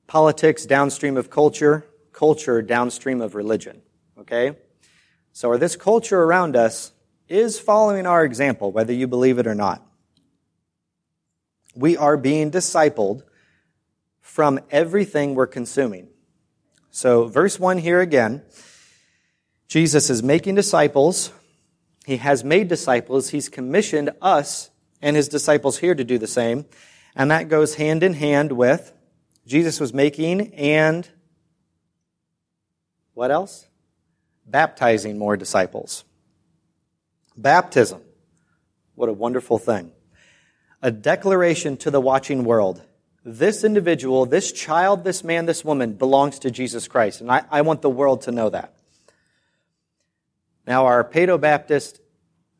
Politics 0.08 0.66
downstream 0.66 1.18
of 1.18 1.30
culture, 1.30 1.86
culture 2.18 2.64
downstream 2.64 3.22
of 3.22 3.36
religion. 3.36 3.80
Okay? 4.20 4.58
So 5.34 5.56
this 5.56 5.76
culture 5.76 6.24
around 6.24 6.56
us 6.56 6.92
is 7.30 7.60
following 7.60 8.08
our 8.08 8.26
example, 8.26 8.72
whether 8.72 8.92
you 8.92 9.06
believe 9.06 9.38
it 9.38 9.46
or 9.46 9.54
not. 9.54 9.86
We 11.76 11.96
are 11.96 12.18
being 12.18 12.50
discipled 12.50 13.22
from 14.20 14.60
everything 14.72 15.36
we're 15.36 15.46
consuming. 15.46 16.08
So, 16.90 17.28
verse 17.28 17.60
1 17.60 17.78
here 17.78 18.02
again 18.02 18.42
Jesus 19.68 20.10
is 20.10 20.24
making 20.24 20.56
disciples. 20.56 21.32
He 22.08 22.18
has 22.18 22.44
made 22.44 22.68
disciples. 22.68 23.30
He's 23.30 23.48
commissioned 23.48 24.10
us 24.24 24.72
and 25.04 25.16
his 25.16 25.28
disciples 25.28 25.78
here 25.78 25.94
to 25.94 26.04
do 26.04 26.18
the 26.18 26.26
same. 26.26 26.66
And 27.16 27.30
that 27.30 27.48
goes 27.48 27.76
hand 27.76 28.02
in 28.02 28.14
hand 28.14 28.54
with 28.54 28.92
Jesus 29.46 29.80
was 29.80 29.94
making 29.94 30.54
and 30.56 31.08
what 33.18 33.32
else? 33.32 33.66
Baptizing 34.46 35.18
more 35.18 35.36
disciples. 35.36 36.04
Baptism. 37.36 38.00
What 38.94 39.10
a 39.10 39.14
wonderful 39.14 39.58
thing. 39.58 39.92
A 40.84 40.92
declaration 40.92 41.78
to 41.78 41.90
the 41.90 42.00
watching 42.00 42.44
world. 42.44 42.80
This 43.26 43.64
individual, 43.64 44.28
this 44.28 44.52
child, 44.52 45.04
this 45.04 45.24
man, 45.24 45.48
this 45.48 45.66
woman 45.66 45.94
belongs 45.94 46.38
to 46.40 46.52
Jesus 46.52 46.88
Christ. 46.88 47.22
And 47.22 47.32
I, 47.32 47.44
I 47.50 47.62
want 47.62 47.82
the 47.82 47.90
world 47.90 48.22
to 48.22 48.32
know 48.32 48.52
that. 48.52 48.76
Now, 50.68 50.86
our 50.86 51.04
Paedo 51.04 51.42
Baptist 51.42 52.00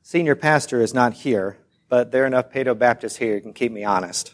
senior 0.02 0.36
pastor 0.36 0.82
is 0.82 0.92
not 0.92 1.14
here, 1.14 1.60
but 1.88 2.12
there 2.12 2.24
are 2.24 2.28
enough 2.28 2.52
Paedo 2.52 2.76
Baptists 2.76 3.18
here 3.18 3.36
who 3.36 3.42
can 3.42 3.54
keep 3.54 3.72
me 3.72 3.84
honest. 3.84 4.34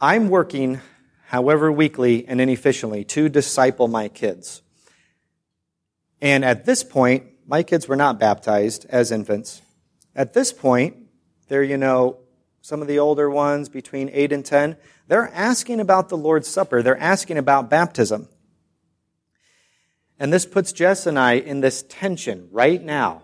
I'm 0.00 0.28
working 0.28 0.80
however 1.28 1.70
weakly 1.70 2.26
and 2.26 2.40
inefficiently, 2.40 3.04
to 3.04 3.28
disciple 3.28 3.86
my 3.86 4.08
kids. 4.08 4.62
And 6.22 6.42
at 6.42 6.64
this 6.64 6.82
point, 6.82 7.24
my 7.46 7.62
kids 7.62 7.86
were 7.86 7.96
not 7.96 8.18
baptized 8.18 8.86
as 8.88 9.12
infants. 9.12 9.60
At 10.16 10.32
this 10.32 10.54
point, 10.54 10.96
they're, 11.48 11.62
you 11.62 11.76
know, 11.76 12.16
some 12.62 12.80
of 12.80 12.88
the 12.88 12.98
older 12.98 13.28
ones 13.28 13.68
between 13.68 14.08
8 14.10 14.32
and 14.32 14.42
10, 14.42 14.78
they're 15.06 15.30
asking 15.34 15.80
about 15.80 16.08
the 16.08 16.16
Lord's 16.16 16.48
Supper. 16.48 16.82
They're 16.82 16.98
asking 16.98 17.36
about 17.36 17.68
baptism. 17.68 18.28
And 20.18 20.32
this 20.32 20.46
puts 20.46 20.72
Jess 20.72 21.06
and 21.06 21.18
I 21.18 21.34
in 21.34 21.60
this 21.60 21.84
tension 21.90 22.48
right 22.50 22.82
now 22.82 23.22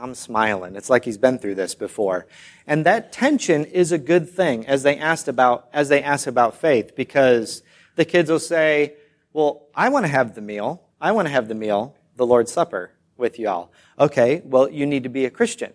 Tom's 0.00 0.18
smiling. 0.18 0.76
It's 0.76 0.88
like 0.88 1.04
he's 1.04 1.18
been 1.18 1.38
through 1.38 1.56
this 1.56 1.74
before. 1.74 2.26
And 2.66 2.86
that 2.86 3.12
tension 3.12 3.66
is 3.66 3.92
a 3.92 3.98
good 3.98 4.30
thing 4.30 4.66
as 4.66 4.82
they 4.82 4.96
asked 4.96 5.28
about, 5.28 5.68
as 5.74 5.90
they 5.90 6.02
ask 6.02 6.26
about 6.26 6.56
faith, 6.56 6.96
because 6.96 7.62
the 7.96 8.06
kids 8.06 8.30
will 8.30 8.38
say, 8.38 8.94
well, 9.34 9.66
I 9.74 9.90
want 9.90 10.06
to 10.06 10.08
have 10.08 10.34
the 10.34 10.40
meal. 10.40 10.88
I 11.02 11.12
want 11.12 11.28
to 11.28 11.32
have 11.32 11.48
the 11.48 11.54
meal, 11.54 11.96
the 12.16 12.24
Lord's 12.24 12.50
Supper 12.50 12.92
with 13.18 13.38
y'all. 13.38 13.72
Okay, 13.98 14.40
well, 14.46 14.70
you 14.70 14.86
need 14.86 15.02
to 15.02 15.10
be 15.10 15.26
a 15.26 15.30
Christian. 15.30 15.74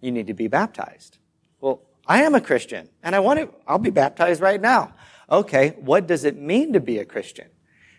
You 0.00 0.10
need 0.10 0.26
to 0.26 0.34
be 0.34 0.48
baptized. 0.48 1.18
Well, 1.60 1.82
I 2.04 2.24
am 2.24 2.34
a 2.34 2.40
Christian 2.40 2.88
and 3.00 3.14
I 3.14 3.20
want 3.20 3.38
to, 3.38 3.48
I'll 3.68 3.78
be 3.78 3.90
baptized 3.90 4.40
right 4.40 4.60
now. 4.60 4.92
Okay, 5.30 5.76
what 5.78 6.08
does 6.08 6.24
it 6.24 6.36
mean 6.36 6.72
to 6.72 6.80
be 6.80 6.98
a 6.98 7.04
Christian? 7.04 7.46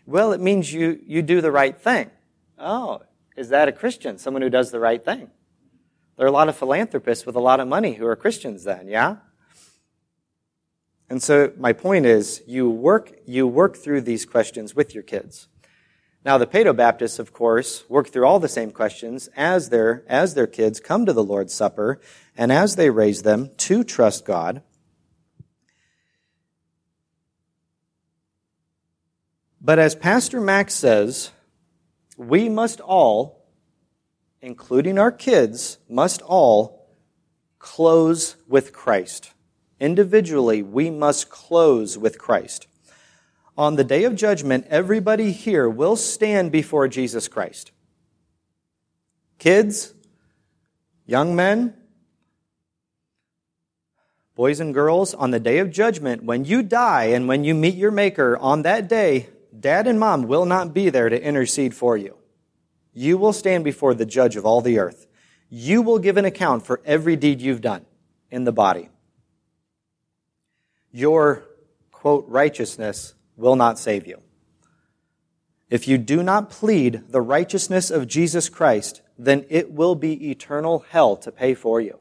Well, 0.05 0.33
it 0.33 0.41
means 0.41 0.73
you, 0.73 0.99
you 1.05 1.21
do 1.21 1.39
the 1.39 1.51
right 1.51 1.79
thing. 1.79 2.11
Oh, 2.59 3.03
is 3.37 3.49
that 3.49 3.69
a 3.69 3.71
Christian? 3.71 4.17
Someone 4.17 4.41
who 4.41 4.49
does 4.49 4.71
the 4.71 4.79
right 4.79 5.03
thing? 5.03 5.29
There 6.17 6.25
are 6.25 6.29
a 6.29 6.33
lot 6.33 6.49
of 6.49 6.57
philanthropists 6.57 7.25
with 7.25 7.35
a 7.35 7.39
lot 7.39 7.59
of 7.59 7.67
money 7.67 7.93
who 7.93 8.07
are 8.07 8.15
Christians 8.15 8.63
then, 8.63 8.87
yeah? 8.87 9.17
And 11.09 11.21
so 11.21 11.53
my 11.57 11.71
point 11.71 12.07
is 12.07 12.41
you 12.47 12.69
work, 12.69 13.13
you 13.25 13.47
work 13.47 13.77
through 13.77 14.01
these 14.01 14.25
questions 14.25 14.75
with 14.75 14.93
your 14.93 15.03
kids. 15.03 15.47
Now 16.25 16.37
the 16.37 16.47
Paedo 16.47 16.75
Baptists, 16.75 17.19
of 17.19 17.31
course, 17.31 17.87
work 17.87 18.09
through 18.09 18.25
all 18.25 18.39
the 18.39 18.49
same 18.49 18.71
questions 18.71 19.29
as 19.37 19.69
their, 19.69 20.03
as 20.07 20.33
their 20.33 20.47
kids 20.47 20.79
come 20.79 21.05
to 21.05 21.13
the 21.13 21.23
Lord's 21.23 21.53
Supper 21.53 22.01
and 22.35 22.51
as 22.51 22.75
they 22.75 22.89
raise 22.89 23.21
them 23.21 23.51
to 23.57 23.83
trust 23.83 24.25
God. 24.25 24.63
But 29.61 29.79
as 29.79 29.95
Pastor 29.95 30.41
Max 30.41 30.73
says, 30.73 31.31
we 32.17 32.49
must 32.49 32.81
all, 32.81 33.45
including 34.41 34.97
our 34.97 35.11
kids, 35.11 35.77
must 35.87 36.21
all 36.23 36.89
close 37.59 38.35
with 38.47 38.73
Christ. 38.73 39.31
Individually, 39.79 40.63
we 40.63 40.89
must 40.89 41.29
close 41.29 41.97
with 41.97 42.17
Christ. 42.17 42.67
On 43.55 43.75
the 43.75 43.83
day 43.83 44.03
of 44.03 44.15
judgment, 44.15 44.65
everybody 44.69 45.31
here 45.31 45.69
will 45.69 45.95
stand 45.95 46.51
before 46.51 46.87
Jesus 46.87 47.27
Christ. 47.27 47.71
Kids, 49.37 49.93
young 51.05 51.35
men, 51.35 51.75
boys 54.35 54.59
and 54.59 54.73
girls, 54.73 55.13
on 55.13 55.31
the 55.31 55.39
day 55.39 55.59
of 55.59 55.71
judgment, 55.71 56.23
when 56.23 56.45
you 56.45 56.63
die 56.63 57.05
and 57.05 57.27
when 57.27 57.43
you 57.43 57.53
meet 57.53 57.75
your 57.75 57.91
Maker, 57.91 58.37
on 58.37 58.63
that 58.63 58.87
day, 58.87 59.29
Dad 59.59 59.87
and 59.87 59.99
mom 59.99 60.23
will 60.23 60.45
not 60.45 60.73
be 60.73 60.89
there 60.89 61.09
to 61.09 61.21
intercede 61.21 61.73
for 61.73 61.97
you. 61.97 62.17
You 62.93 63.17
will 63.17 63.33
stand 63.33 63.63
before 63.63 63.93
the 63.93 64.05
judge 64.05 64.35
of 64.35 64.45
all 64.45 64.61
the 64.61 64.79
earth. 64.79 65.07
You 65.49 65.81
will 65.81 65.99
give 65.99 66.17
an 66.17 66.25
account 66.25 66.65
for 66.65 66.81
every 66.85 67.15
deed 67.15 67.41
you've 67.41 67.61
done 67.61 67.85
in 68.29 68.43
the 68.43 68.51
body. 68.51 68.89
your, 70.91 71.43
quote, 71.91 72.25
righteousness 72.27 73.13
will 73.35 73.55
not 73.55 73.77
save 73.77 74.07
you. 74.07 74.21
If 75.69 75.87
you 75.87 75.97
do 75.97 76.23
not 76.23 76.49
plead 76.49 77.03
the 77.09 77.21
righteousness 77.21 77.91
of 77.91 78.07
Jesus 78.07 78.49
Christ, 78.49 79.01
then 79.17 79.45
it 79.49 79.71
will 79.71 79.95
be 79.95 80.31
eternal 80.31 80.85
hell 80.89 81.15
to 81.17 81.31
pay 81.31 81.53
for 81.53 81.79
you, 81.81 81.99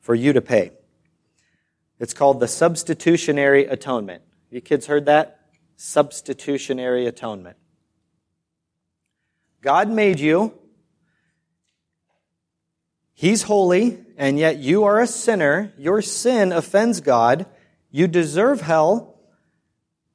for 0.00 0.14
you 0.14 0.32
to 0.32 0.40
pay. 0.40 0.72
It's 1.98 2.14
called 2.14 2.40
the 2.40 2.48
substitutionary 2.48 3.66
atonement. 3.66 4.22
You 4.50 4.60
kids 4.60 4.86
heard 4.86 5.06
that? 5.06 5.37
Substitutionary 5.80 7.06
atonement. 7.06 7.56
God 9.62 9.88
made 9.88 10.18
you. 10.18 10.52
He's 13.14 13.44
holy, 13.44 14.04
and 14.16 14.40
yet 14.40 14.58
you 14.58 14.82
are 14.82 15.00
a 15.00 15.06
sinner. 15.06 15.72
Your 15.78 16.02
sin 16.02 16.50
offends 16.50 17.00
God. 17.00 17.46
You 17.92 18.08
deserve 18.08 18.60
hell, 18.60 19.20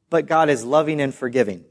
but 0.10 0.27
God 0.27 0.50
is 0.50 0.65
loving 0.65 1.00
and 1.00 1.15
forgiving. 1.15 1.63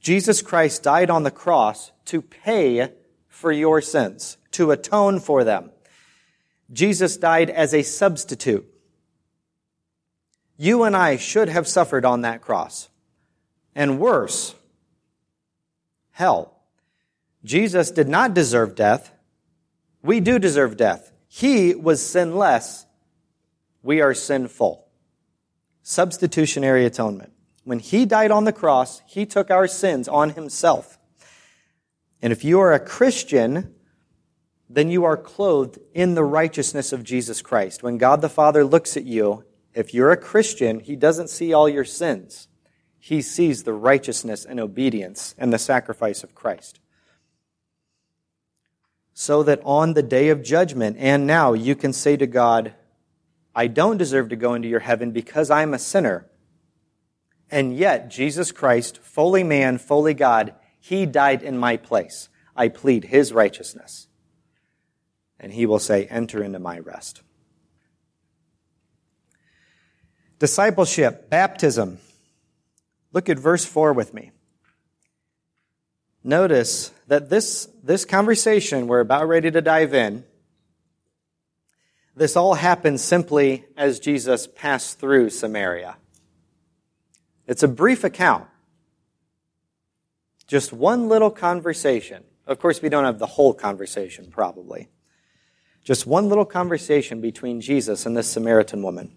Jesus 0.00 0.40
Christ 0.40 0.82
died 0.82 1.10
on 1.10 1.22
the 1.22 1.30
cross 1.30 1.92
to 2.06 2.22
pay 2.22 2.90
for 3.28 3.52
your 3.52 3.82
sins, 3.82 4.38
to 4.52 4.70
atone 4.70 5.20
for 5.20 5.44
them. 5.44 5.70
Jesus 6.72 7.18
died 7.18 7.50
as 7.50 7.74
a 7.74 7.82
substitute. 7.82 8.66
You 10.56 10.84
and 10.84 10.96
I 10.96 11.16
should 11.16 11.50
have 11.50 11.68
suffered 11.68 12.06
on 12.06 12.22
that 12.22 12.40
cross. 12.40 12.88
And 13.76 14.00
worse, 14.00 14.54
hell. 16.12 16.56
Jesus 17.44 17.90
did 17.90 18.08
not 18.08 18.32
deserve 18.32 18.74
death. 18.74 19.12
We 20.02 20.18
do 20.20 20.38
deserve 20.38 20.78
death. 20.78 21.12
He 21.28 21.74
was 21.74 22.04
sinless. 22.04 22.86
We 23.82 24.00
are 24.00 24.14
sinful. 24.14 24.88
Substitutionary 25.82 26.86
atonement. 26.86 27.34
When 27.64 27.78
he 27.78 28.06
died 28.06 28.30
on 28.30 28.44
the 28.44 28.52
cross, 28.52 29.02
he 29.06 29.26
took 29.26 29.50
our 29.50 29.68
sins 29.68 30.08
on 30.08 30.30
himself. 30.30 30.98
And 32.22 32.32
if 32.32 32.44
you 32.44 32.58
are 32.60 32.72
a 32.72 32.80
Christian, 32.80 33.74
then 34.70 34.88
you 34.88 35.04
are 35.04 35.18
clothed 35.18 35.78
in 35.92 36.14
the 36.14 36.24
righteousness 36.24 36.94
of 36.94 37.04
Jesus 37.04 37.42
Christ. 37.42 37.82
When 37.82 37.98
God 37.98 38.22
the 38.22 38.30
Father 38.30 38.64
looks 38.64 38.96
at 38.96 39.04
you, 39.04 39.44
if 39.74 39.92
you're 39.92 40.12
a 40.12 40.16
Christian, 40.16 40.80
he 40.80 40.96
doesn't 40.96 41.28
see 41.28 41.52
all 41.52 41.68
your 41.68 41.84
sins. 41.84 42.48
He 43.06 43.22
sees 43.22 43.62
the 43.62 43.72
righteousness 43.72 44.44
and 44.44 44.58
obedience 44.58 45.36
and 45.38 45.52
the 45.52 45.60
sacrifice 45.60 46.24
of 46.24 46.34
Christ. 46.34 46.80
So 49.14 49.44
that 49.44 49.60
on 49.64 49.94
the 49.94 50.02
day 50.02 50.28
of 50.30 50.42
judgment 50.42 50.96
and 50.98 51.24
now 51.24 51.52
you 51.52 51.76
can 51.76 51.92
say 51.92 52.16
to 52.16 52.26
God, 52.26 52.74
I 53.54 53.68
don't 53.68 53.96
deserve 53.96 54.30
to 54.30 54.34
go 54.34 54.54
into 54.54 54.66
your 54.66 54.80
heaven 54.80 55.12
because 55.12 55.52
I'm 55.52 55.72
a 55.72 55.78
sinner. 55.78 56.26
And 57.48 57.76
yet, 57.76 58.10
Jesus 58.10 58.50
Christ, 58.50 58.98
fully 58.98 59.44
man, 59.44 59.78
fully 59.78 60.12
God, 60.12 60.56
he 60.80 61.06
died 61.06 61.44
in 61.44 61.56
my 61.56 61.76
place. 61.76 62.28
I 62.56 62.66
plead 62.66 63.04
his 63.04 63.32
righteousness. 63.32 64.08
And 65.38 65.52
he 65.52 65.64
will 65.64 65.78
say, 65.78 66.06
Enter 66.06 66.42
into 66.42 66.58
my 66.58 66.80
rest. 66.80 67.22
Discipleship, 70.40 71.30
baptism. 71.30 72.00
Look 73.16 73.30
at 73.30 73.38
verse 73.38 73.64
4 73.64 73.94
with 73.94 74.12
me. 74.12 74.30
Notice 76.22 76.92
that 77.06 77.30
this, 77.30 77.66
this 77.82 78.04
conversation 78.04 78.88
we're 78.88 79.00
about 79.00 79.26
ready 79.26 79.50
to 79.50 79.62
dive 79.62 79.94
in, 79.94 80.22
this 82.14 82.36
all 82.36 82.52
happened 82.52 83.00
simply 83.00 83.64
as 83.74 84.00
Jesus 84.00 84.46
passed 84.46 85.00
through 85.00 85.30
Samaria. 85.30 85.96
It's 87.46 87.62
a 87.62 87.68
brief 87.68 88.04
account. 88.04 88.48
Just 90.46 90.74
one 90.74 91.08
little 91.08 91.30
conversation. 91.30 92.22
Of 92.46 92.58
course, 92.58 92.82
we 92.82 92.90
don't 92.90 93.04
have 93.04 93.18
the 93.18 93.24
whole 93.24 93.54
conversation, 93.54 94.26
probably. 94.30 94.90
Just 95.84 96.06
one 96.06 96.28
little 96.28 96.44
conversation 96.44 97.22
between 97.22 97.62
Jesus 97.62 98.04
and 98.04 98.14
this 98.14 98.30
Samaritan 98.30 98.82
woman. 98.82 99.16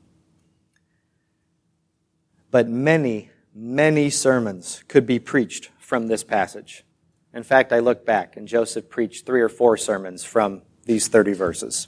But 2.50 2.69
many, 2.69 3.32
many 3.60 4.10
sermons 4.10 4.84
could 4.88 5.06
be 5.06 5.19
preached 5.19 5.69
from 5.80 6.08
this 6.08 6.24
passage. 6.24 6.86
In 7.34 7.43
fact, 7.43 7.74
I 7.74 7.80
look 7.80 8.06
back, 8.06 8.38
and 8.38 8.48
Joseph 8.48 8.89
preached 8.89 9.26
three 9.26 9.41
or 9.41 9.50
four 9.50 9.76
sermons 9.76 10.24
from 10.24 10.62
these 10.86 11.10
30 11.10 11.34
verses. 11.34 11.88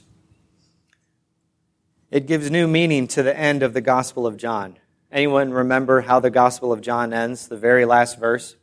It 2.10 2.26
gives 2.26 2.50
new 2.50 2.68
meaning 2.68 3.08
to 3.08 3.22
the 3.22 3.36
end 3.36 3.62
of 3.62 3.72
the 3.72 3.80
Gospel 3.80 4.26
of 4.26 4.36
John. 4.36 4.78
Anyone 5.10 5.50
remember 5.50 6.02
how 6.02 6.20
the 6.20 6.30
Gospel 6.30 6.72
of 6.72 6.82
John 6.82 7.14
ends, 7.14 7.48
the 7.48 7.56
very 7.56 7.86
last 7.86 8.20
verse? 8.20 8.56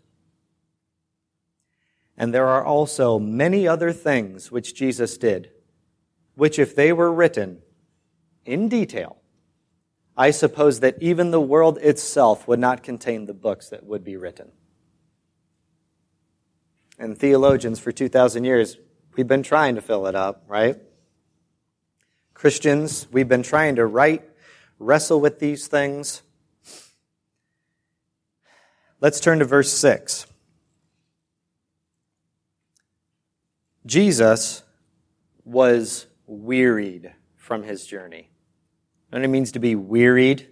And 2.15 2.32
there 2.32 2.48
are 2.48 2.63
also 2.63 3.17
many 3.17 3.67
other 3.67 3.91
things 3.91 4.52
which 4.52 4.76
Jesus 4.76 5.17
did, 5.17 5.50
which 6.36 6.60
if 6.60 6.76
they 6.76 6.93
were 6.93 7.12
written 7.12 7.63
in 8.45 8.69
detail, 8.69 9.18
I 10.19 10.32
suppose 10.32 10.82
that 10.82 11.01
even 11.01 11.32
the 11.32 11.39
world 11.39 11.77
itself 11.77 12.45
would 12.45 12.60
not 12.60 12.84
contain 12.84 13.25
the 13.25 13.34
books 13.34 13.69
that 13.69 13.86
would 13.86 14.03
be 14.03 14.17
written. 14.17 14.51
And 16.99 17.17
theologians 17.17 17.79
for 17.79 17.93
2,000 17.93 18.43
years, 18.43 18.75
we've 19.15 19.29
been 19.29 19.43
trying 19.43 19.75
to 19.75 19.82
fill 19.82 20.08
it 20.08 20.15
up, 20.15 20.43
right? 20.49 20.75
Christians, 22.34 23.08
we've 23.13 23.29
been 23.29 23.43
trying 23.43 23.77
to 23.77 23.86
write, 23.86 24.29
wrestle 24.77 25.21
with 25.21 25.39
these 25.39 25.67
things. 25.67 26.21
Let's 28.99 29.21
turn 29.21 29.39
to 29.39 29.45
verse 29.45 29.71
6. 29.71 30.27
Jesus 33.86 34.63
was 35.45 36.08
wearied 36.27 37.13
from 37.38 37.63
his 37.63 37.86
journey. 37.86 38.29
And 39.12 39.24
it 39.24 39.28
means 39.28 39.54
to 39.54 39.60
be 39.60 39.76
wearied. 39.76 40.48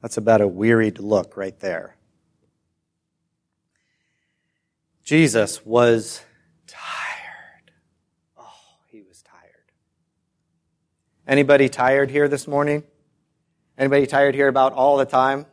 That's 0.00 0.16
about 0.16 0.40
a 0.40 0.48
wearied 0.48 0.98
look 0.98 1.36
right 1.36 1.58
there. 1.60 1.96
Jesus 5.04 5.64
was 5.64 6.22
tired. 6.66 7.72
Oh, 8.38 8.44
he 8.86 9.02
was 9.02 9.22
tired. 9.22 9.72
Anybody 11.26 11.68
tired 11.68 12.10
here 12.10 12.28
this 12.28 12.46
morning? 12.46 12.84
Anybody 13.78 14.06
tired 14.06 14.34
here 14.34 14.48
about 14.48 14.72
all 14.72 14.96
the 14.96 15.06
time? 15.06 15.46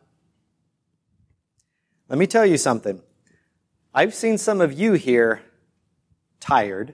Let 2.09 2.19
me 2.19 2.27
tell 2.27 2.45
you 2.45 2.57
something. 2.57 3.01
I've 3.93 4.13
seen 4.13 4.37
some 4.37 4.61
of 4.61 4.73
you 4.73 4.93
here 4.93 5.41
tired, 6.39 6.93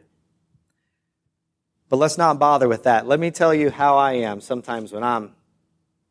but 1.91 1.97
let's 1.97 2.17
not 2.17 2.39
bother 2.39 2.69
with 2.69 2.83
that. 2.83 3.05
Let 3.05 3.19
me 3.19 3.31
tell 3.31 3.53
you 3.53 3.69
how 3.69 3.97
I 3.97 4.13
am 4.13 4.39
sometimes 4.39 4.93
when 4.93 5.03
I'm 5.03 5.35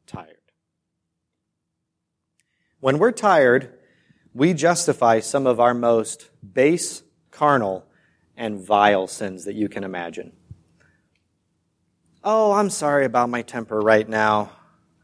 tired. 0.07 0.37
When 2.81 2.99
we're 2.99 3.13
tired, 3.13 3.79
we 4.35 4.53
justify 4.53 5.21
some 5.21 5.47
of 5.47 5.59
our 5.59 5.73
most 5.73 6.29
base, 6.53 7.03
carnal, 7.31 7.87
and 8.37 8.61
vile 8.61 9.07
sins 9.07 9.47
that 9.47 9.55
you 9.55 9.71
can 9.71 9.83
imagine. 9.83 10.33
Oh, 12.23 12.53
I'm 12.53 12.69
sorry 12.69 13.07
about 13.07 13.31
my 13.31 13.41
temper 13.41 13.81
right 13.81 14.07
now. 14.07 14.53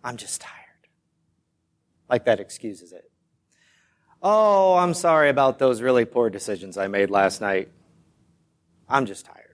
I'm 0.05 0.19
just 0.19 0.43
tired. 0.43 0.53
Like 2.07 2.27
that 2.27 2.39
excuses 2.39 2.93
it. 2.93 3.11
Oh, 4.23 4.75
I'm 4.75 4.93
sorry 4.93 5.31
about 5.31 5.59
those 5.59 5.81
really 5.81 6.05
poor 6.05 6.29
decisions 6.29 6.77
I 6.77 6.89
made 6.89 7.09
last 7.09 7.41
night. 7.41 7.71
I'm 8.91 9.07
just 9.07 9.25
tired. 9.25 9.46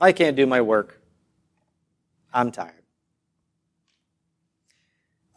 I 0.00 0.12
can't 0.12 0.36
do 0.36 0.46
my 0.46 0.60
work. 0.60 1.00
I'm 2.32 2.50
tired. 2.50 2.72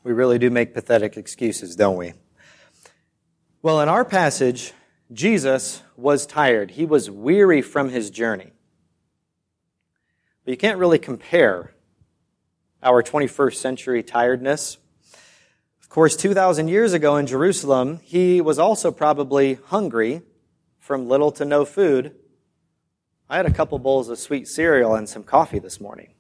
We 0.04 0.12
really 0.14 0.40
do 0.40 0.50
make 0.50 0.74
pathetic 0.74 1.18
excuses, 1.18 1.76
don't 1.76 1.98
we? 1.98 2.14
Well, 3.62 3.82
in 3.82 3.90
our 3.90 4.06
passage, 4.06 4.74
Jesus 5.12 5.84
was 5.96 6.26
tired. 6.26 6.72
He 6.72 6.86
was 6.86 7.10
weary 7.10 7.62
from 7.62 7.90
his 7.90 8.10
journey. 8.10 8.52
But 10.46 10.52
you 10.52 10.58
can't 10.58 10.80
really 10.80 11.00
compare 11.00 11.74
our 12.82 13.04
21st 13.04 13.56
century 13.56 14.04
tiredness 14.04 14.78
of 15.90 15.94
course, 15.94 16.16
2,000 16.16 16.68
years 16.68 16.94
ago 16.94 17.18
in 17.18 17.26
Jerusalem, 17.26 18.00
he 18.04 18.42
was 18.42 18.60
also 18.60 18.92
probably 18.92 19.56
hungry 19.56 20.22
from 20.78 21.10
little 21.10 21.32
to 21.32 21.44
no 21.44 21.66
food. 21.66 22.14
I 23.30 23.38
had 23.38 23.46
a 23.46 23.54
couple 23.54 23.78
bowls 23.78 24.10
of 24.10 24.18
sweet 24.18 24.48
cereal 24.48 24.96
and 24.96 25.08
some 25.08 25.24
coffee 25.24 25.60
this 25.60 25.80
morning. 25.80 26.16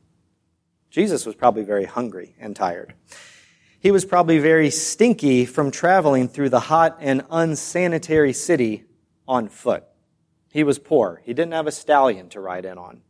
Jesus 0.91 1.25
was 1.25 1.33
probably 1.33 1.63
very 1.63 1.85
hungry 1.85 2.35
and 2.39 2.55
tired. 2.55 2.93
He 3.79 3.89
was 3.89 4.05
probably 4.05 4.37
very 4.37 4.69
stinky 4.69 5.45
from 5.45 5.71
traveling 5.71 6.27
through 6.27 6.49
the 6.49 6.59
hot 6.59 6.97
and 6.99 7.25
unsanitary 7.31 8.33
city 8.33 8.83
on 9.27 9.47
foot. 9.47 9.85
He 10.51 10.63
was 10.63 10.77
poor. 10.77 11.21
He 11.25 11.33
didn't 11.33 11.53
have 11.53 11.65
a 11.65 11.71
stallion 11.71 12.29
to 12.29 12.39
ride 12.39 12.65
in 12.65 12.77
on. 12.77 13.01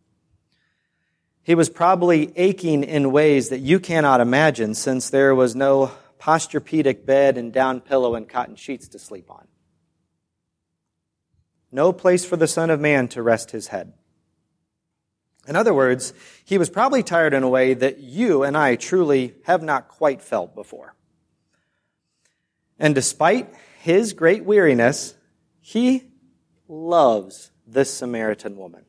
He 1.41 1.55
was 1.55 1.69
probably 1.69 2.31
aching 2.37 2.83
in 2.83 3.11
ways 3.11 3.49
that 3.49 3.59
you 3.59 3.79
cannot 3.81 4.21
imagine 4.21 4.75
since 4.75 5.09
there 5.09 5.35
was 5.35 5.55
no 5.55 5.91
Posturepedic 6.19 7.05
bed 7.05 7.37
and 7.37 7.51
down 7.51 7.81
pillow 7.81 8.15
and 8.15 8.29
cotton 8.29 8.55
sheets 8.55 8.87
to 8.89 8.99
sleep 8.99 9.29
on. 9.29 9.47
No 11.71 11.93
place 11.93 12.25
for 12.25 12.35
the 12.35 12.47
Son 12.47 12.69
of 12.69 12.79
Man 12.79 13.07
to 13.09 13.21
rest 13.21 13.51
his 13.51 13.67
head. 13.67 13.93
In 15.47 15.55
other 15.55 15.73
words, 15.73 16.13
he 16.43 16.57
was 16.57 16.69
probably 16.69 17.01
tired 17.01 17.33
in 17.33 17.43
a 17.43 17.49
way 17.49 17.73
that 17.73 17.99
you 17.99 18.43
and 18.43 18.57
I 18.57 18.75
truly 18.75 19.35
have 19.45 19.63
not 19.63 19.87
quite 19.87 20.21
felt 20.21 20.53
before. 20.53 20.93
And 22.77 22.93
despite 22.93 23.53
his 23.79 24.13
great 24.13 24.43
weariness, 24.45 25.15
he 25.59 26.03
loves 26.67 27.51
this 27.65 27.93
Samaritan 27.93 28.57
woman. 28.57 28.85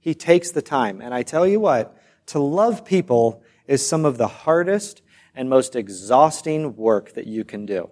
He 0.00 0.14
takes 0.14 0.50
the 0.50 0.62
time. 0.62 1.00
And 1.00 1.14
I 1.14 1.22
tell 1.22 1.46
you 1.46 1.60
what, 1.60 1.96
to 2.26 2.38
love 2.38 2.84
people 2.84 3.42
is 3.66 3.86
some 3.86 4.04
of 4.04 4.18
the 4.18 4.28
hardest 4.28 5.02
and 5.34 5.48
most 5.48 5.76
exhausting 5.76 6.76
work 6.76 7.12
that 7.14 7.26
you 7.26 7.44
can 7.44 7.66
do. 7.66 7.88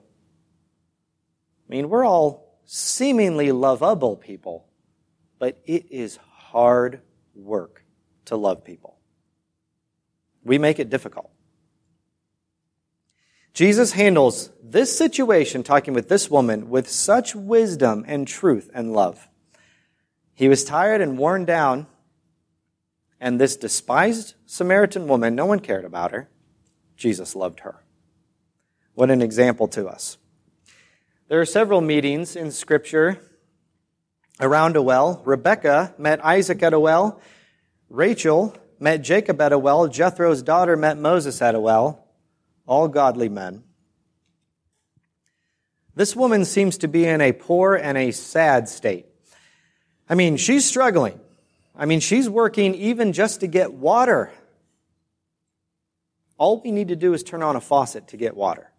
I 1.68 1.72
mean, 1.72 1.88
we're 1.88 2.04
all 2.04 2.45
seemingly 2.66 3.52
lovable 3.52 4.16
people, 4.16 4.66
but 5.38 5.58
it 5.64 5.86
is 5.90 6.18
hard 6.30 7.00
work 7.34 7.84
to 8.26 8.36
love 8.36 8.64
people. 8.64 8.98
We 10.44 10.58
make 10.58 10.78
it 10.78 10.90
difficult. 10.90 11.30
Jesus 13.54 13.92
handles 13.92 14.50
this 14.62 14.96
situation, 14.96 15.62
talking 15.62 15.94
with 15.94 16.08
this 16.08 16.30
woman, 16.30 16.68
with 16.68 16.90
such 16.90 17.34
wisdom 17.34 18.04
and 18.06 18.28
truth 18.28 18.68
and 18.74 18.92
love. 18.92 19.28
He 20.34 20.48
was 20.48 20.62
tired 20.62 21.00
and 21.00 21.16
worn 21.16 21.46
down, 21.46 21.86
and 23.18 23.40
this 23.40 23.56
despised 23.56 24.34
Samaritan 24.44 25.08
woman, 25.08 25.34
no 25.34 25.46
one 25.46 25.60
cared 25.60 25.86
about 25.86 26.12
her. 26.12 26.28
Jesus 26.98 27.34
loved 27.34 27.60
her. 27.60 27.82
What 28.94 29.10
an 29.10 29.22
example 29.22 29.68
to 29.68 29.86
us. 29.86 30.18
There 31.28 31.40
are 31.40 31.46
several 31.46 31.80
meetings 31.80 32.36
in 32.36 32.52
Scripture 32.52 33.20
around 34.40 34.76
a 34.76 34.82
well. 34.82 35.22
Rebecca 35.24 35.92
met 35.98 36.24
Isaac 36.24 36.62
at 36.62 36.72
a 36.72 36.78
well. 36.78 37.20
Rachel 37.90 38.56
met 38.78 38.98
Jacob 38.98 39.40
at 39.40 39.52
a 39.52 39.58
well. 39.58 39.88
Jethro's 39.88 40.40
daughter 40.40 40.76
met 40.76 40.98
Moses 40.98 41.42
at 41.42 41.56
a 41.56 41.60
well 41.60 42.06
all 42.64 42.86
godly 42.86 43.28
men. 43.28 43.64
This 45.96 46.14
woman 46.14 46.44
seems 46.44 46.78
to 46.78 46.88
be 46.88 47.04
in 47.04 47.20
a 47.20 47.32
poor 47.32 47.74
and 47.74 47.98
a 47.98 48.12
sad 48.12 48.68
state. 48.68 49.06
I 50.08 50.14
mean, 50.14 50.36
she's 50.36 50.64
struggling. 50.64 51.18
I 51.74 51.86
mean, 51.86 52.00
she's 52.00 52.28
working 52.28 52.74
even 52.74 53.12
just 53.12 53.40
to 53.40 53.46
get 53.46 53.72
water. 53.72 54.30
All 56.38 56.60
we 56.60 56.70
need 56.70 56.88
to 56.88 56.96
do 56.96 57.14
is 57.14 57.22
turn 57.22 57.42
on 57.42 57.56
a 57.56 57.60
faucet 57.60 58.08
to 58.08 58.16
get 58.16 58.36
water. 58.36 58.70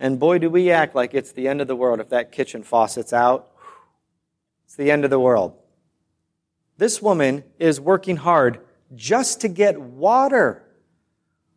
And 0.00 0.18
boy, 0.18 0.38
do 0.38 0.48
we 0.48 0.70
act 0.70 0.94
like 0.94 1.14
it's 1.14 1.32
the 1.32 1.48
end 1.48 1.60
of 1.60 1.68
the 1.68 1.76
world 1.76 2.00
if 2.00 2.10
that 2.10 2.32
kitchen 2.32 2.62
faucet's 2.62 3.12
out. 3.12 3.50
It's 4.64 4.76
the 4.76 4.90
end 4.90 5.04
of 5.04 5.10
the 5.10 5.18
world. 5.18 5.54
This 6.76 7.02
woman 7.02 7.42
is 7.58 7.80
working 7.80 8.16
hard 8.16 8.60
just 8.94 9.40
to 9.40 9.48
get 9.48 9.80
water 9.80 10.64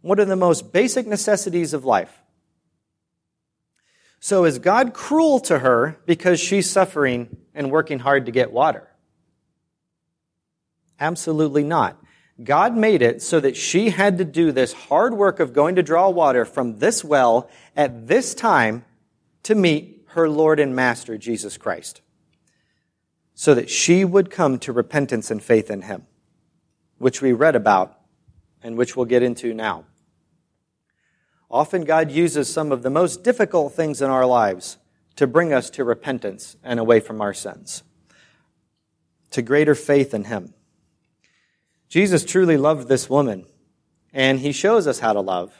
one 0.02 0.20
of 0.20 0.28
the 0.28 0.36
most 0.36 0.74
basic 0.74 1.06
necessities 1.06 1.74
of 1.74 1.86
life. 1.86 2.22
So 4.20 4.46
is 4.46 4.60
God 4.60 4.94
cruel 4.94 5.40
to 5.42 5.60
her 5.60 6.00
because 6.06 6.40
she's 6.40 6.70
suffering 6.70 7.38
and 7.54 7.72
working 7.72 8.00
hard 8.00 8.26
to 8.26 8.32
get 8.32 8.52
water? 8.52 8.88
Absolutely 11.00 11.64
not. 11.64 12.01
God 12.44 12.76
made 12.76 13.02
it 13.02 13.22
so 13.22 13.40
that 13.40 13.58
she 13.58 13.90
had 13.90 14.18
to 14.18 14.26
do 14.26 14.52
this 14.52 14.74
hard 14.74 15.14
work 15.14 15.40
of 15.40 15.54
going 15.54 15.76
to 15.76 15.84
draw 15.84 16.10
water 16.10 16.46
from 16.46 16.80
this 16.80 17.04
well 17.04 17.50
at 17.76 18.08
this 18.08 18.34
time 18.34 18.86
to 19.44 19.56
meet 19.56 20.06
her 20.08 20.30
Lord 20.30 20.60
and 20.60 20.76
Master, 20.76 21.18
Jesus 21.18 21.58
Christ. 21.58 22.02
So 23.34 23.54
that 23.54 23.70
she 23.70 24.06
would 24.06 24.30
come 24.30 24.60
to 24.60 24.72
repentance 24.72 25.32
and 25.32 25.42
faith 25.42 25.72
in 25.72 25.84
Him, 25.84 26.06
which 26.98 27.22
we 27.22 27.34
read 27.34 27.56
about 27.56 27.98
and 28.64 28.78
which 28.78 28.96
we'll 28.96 29.06
get 29.06 29.24
into 29.24 29.54
now. 29.54 29.86
Often 31.50 31.84
God 31.84 32.12
uses 32.12 32.52
some 32.52 32.72
of 32.72 32.82
the 32.82 32.90
most 32.90 33.24
difficult 33.24 33.74
things 33.74 34.02
in 34.02 34.10
our 34.10 34.26
lives 34.26 34.78
to 35.16 35.28
bring 35.28 35.52
us 35.52 35.70
to 35.72 35.84
repentance 35.84 36.56
and 36.64 36.80
away 36.80 37.00
from 37.00 37.20
our 37.20 37.34
sins, 37.34 37.84
to 39.32 39.42
greater 39.42 39.76
faith 39.76 40.14
in 40.14 40.26
Him. 40.26 40.54
Jesus 41.92 42.24
truly 42.24 42.56
loved 42.56 42.88
this 42.88 43.10
woman, 43.10 43.46
and 44.14 44.40
He 44.40 44.54
shows 44.54 44.88
us 44.88 45.00
how 45.00 45.12
to 45.12 45.20
love. 45.20 45.54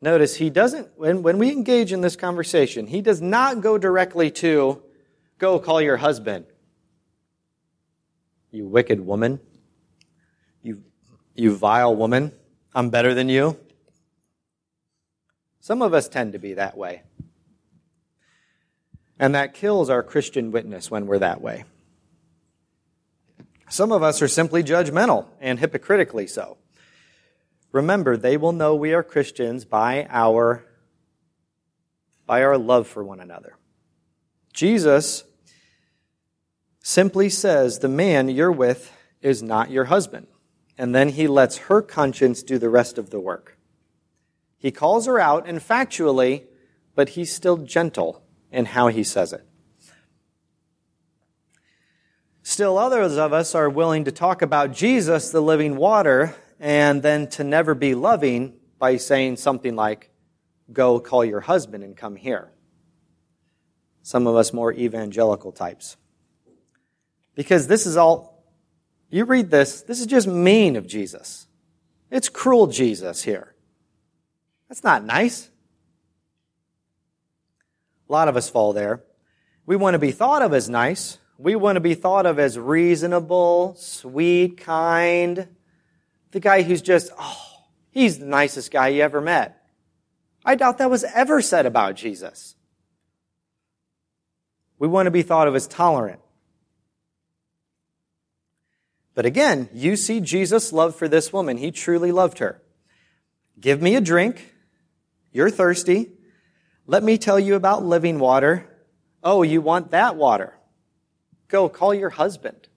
Notice 0.00 0.36
He 0.36 0.50
doesn't, 0.50 0.96
when, 0.96 1.24
when 1.24 1.38
we 1.38 1.50
engage 1.50 1.92
in 1.92 2.00
this 2.00 2.14
conversation, 2.14 2.86
He 2.86 3.00
does 3.00 3.20
not 3.20 3.60
go 3.60 3.76
directly 3.76 4.30
to, 4.30 4.80
go 5.38 5.58
call 5.58 5.82
your 5.82 5.96
husband. 5.96 6.46
You 8.52 8.66
wicked 8.66 9.00
woman. 9.00 9.40
You, 10.62 10.84
you 11.34 11.56
vile 11.56 11.96
woman. 11.96 12.30
I'm 12.72 12.88
better 12.88 13.14
than 13.14 13.28
you. 13.28 13.58
Some 15.58 15.82
of 15.82 15.92
us 15.92 16.08
tend 16.08 16.34
to 16.34 16.38
be 16.38 16.54
that 16.54 16.76
way. 16.76 17.02
And 19.18 19.34
that 19.34 19.54
kills 19.54 19.90
our 19.90 20.04
Christian 20.04 20.52
witness 20.52 20.88
when 20.88 21.08
we're 21.08 21.18
that 21.18 21.40
way. 21.40 21.64
Some 23.72 23.90
of 23.90 24.02
us 24.02 24.20
are 24.20 24.28
simply 24.28 24.62
judgmental 24.62 25.28
and 25.40 25.58
hypocritically 25.58 26.26
so. 26.26 26.58
Remember, 27.72 28.18
they 28.18 28.36
will 28.36 28.52
know 28.52 28.74
we 28.74 28.92
are 28.92 29.02
Christians 29.02 29.64
by 29.64 30.06
our, 30.10 30.62
by 32.26 32.42
our 32.42 32.58
love 32.58 32.86
for 32.86 33.02
one 33.02 33.18
another. 33.18 33.56
Jesus 34.52 35.24
simply 36.82 37.30
says, 37.30 37.78
The 37.78 37.88
man 37.88 38.28
you're 38.28 38.52
with 38.52 38.92
is 39.22 39.42
not 39.42 39.70
your 39.70 39.84
husband. 39.84 40.26
And 40.76 40.94
then 40.94 41.08
he 41.08 41.26
lets 41.26 41.56
her 41.56 41.80
conscience 41.80 42.42
do 42.42 42.58
the 42.58 42.68
rest 42.68 42.98
of 42.98 43.08
the 43.08 43.20
work. 43.20 43.56
He 44.58 44.70
calls 44.70 45.06
her 45.06 45.18
out 45.18 45.48
and 45.48 45.60
factually, 45.60 46.42
but 46.94 47.10
he's 47.10 47.34
still 47.34 47.56
gentle 47.56 48.22
in 48.50 48.66
how 48.66 48.88
he 48.88 49.02
says 49.02 49.32
it. 49.32 49.46
Still, 52.52 52.76
others 52.76 53.16
of 53.16 53.32
us 53.32 53.54
are 53.54 53.70
willing 53.70 54.04
to 54.04 54.12
talk 54.12 54.42
about 54.42 54.74
Jesus, 54.74 55.30
the 55.30 55.40
living 55.40 55.74
water, 55.74 56.34
and 56.60 57.02
then 57.02 57.26
to 57.28 57.44
never 57.44 57.74
be 57.74 57.94
loving 57.94 58.52
by 58.78 58.98
saying 58.98 59.38
something 59.38 59.74
like, 59.74 60.10
Go 60.70 61.00
call 61.00 61.24
your 61.24 61.40
husband 61.40 61.82
and 61.82 61.96
come 61.96 62.14
here. 62.14 62.52
Some 64.02 64.26
of 64.26 64.36
us 64.36 64.52
more 64.52 64.70
evangelical 64.70 65.50
types. 65.50 65.96
Because 67.34 67.68
this 67.68 67.86
is 67.86 67.96
all, 67.96 68.44
you 69.08 69.24
read 69.24 69.50
this, 69.50 69.80
this 69.80 70.00
is 70.00 70.06
just 70.06 70.26
mean 70.26 70.76
of 70.76 70.86
Jesus. 70.86 71.46
It's 72.10 72.28
cruel 72.28 72.66
Jesus 72.66 73.22
here. 73.22 73.54
That's 74.68 74.84
not 74.84 75.06
nice. 75.06 75.48
A 78.10 78.12
lot 78.12 78.28
of 78.28 78.36
us 78.36 78.50
fall 78.50 78.74
there. 78.74 79.02
We 79.64 79.76
want 79.76 79.94
to 79.94 79.98
be 79.98 80.12
thought 80.12 80.42
of 80.42 80.52
as 80.52 80.68
nice. 80.68 81.16
We 81.38 81.56
want 81.56 81.76
to 81.76 81.80
be 81.80 81.94
thought 81.94 82.26
of 82.26 82.38
as 82.38 82.58
reasonable, 82.58 83.74
sweet, 83.76 84.58
kind. 84.58 85.48
The 86.30 86.40
guy 86.40 86.62
who's 86.62 86.82
just, 86.82 87.10
oh, 87.18 87.64
he's 87.90 88.18
the 88.18 88.26
nicest 88.26 88.70
guy 88.70 88.88
you 88.88 89.02
ever 89.02 89.20
met. 89.20 89.58
I 90.44 90.54
doubt 90.54 90.78
that 90.78 90.90
was 90.90 91.04
ever 91.04 91.40
said 91.40 91.66
about 91.66 91.96
Jesus. 91.96 92.54
We 94.78 94.88
want 94.88 95.06
to 95.06 95.10
be 95.10 95.22
thought 95.22 95.48
of 95.48 95.54
as 95.54 95.66
tolerant. 95.66 96.20
But 99.14 99.26
again, 99.26 99.68
you 99.72 99.96
see 99.96 100.20
Jesus' 100.20 100.72
love 100.72 100.96
for 100.96 101.06
this 101.06 101.32
woman. 101.32 101.58
He 101.58 101.70
truly 101.70 102.12
loved 102.12 102.38
her. 102.38 102.62
Give 103.60 103.82
me 103.82 103.94
a 103.94 104.00
drink 104.00 104.52
you're 105.32 105.50
thirsty. 105.50 106.10
Let 106.86 107.02
me 107.02 107.16
tell 107.16 107.40
you 107.40 107.54
about 107.54 107.84
living 107.84 108.18
water. 108.18 108.68
Oh, 109.24 109.42
you 109.42 109.60
want 109.60 109.92
that 109.92 110.16
water? 110.16 110.54
Go 111.52 111.68
call 111.68 111.92
your 111.92 112.08
husband. 112.08 112.68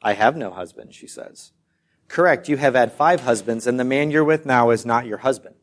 I 0.00 0.14
have 0.14 0.34
no 0.34 0.50
husband, 0.50 0.94
she 0.94 1.06
says. 1.06 1.52
Correct, 2.08 2.48
you 2.48 2.56
have 2.56 2.74
had 2.74 2.90
five 2.90 3.20
husbands, 3.20 3.66
and 3.66 3.78
the 3.78 3.84
man 3.84 4.10
you're 4.10 4.24
with 4.24 4.46
now 4.46 4.70
is 4.70 4.86
not 4.86 5.04
your 5.04 5.18
husband. 5.18 5.54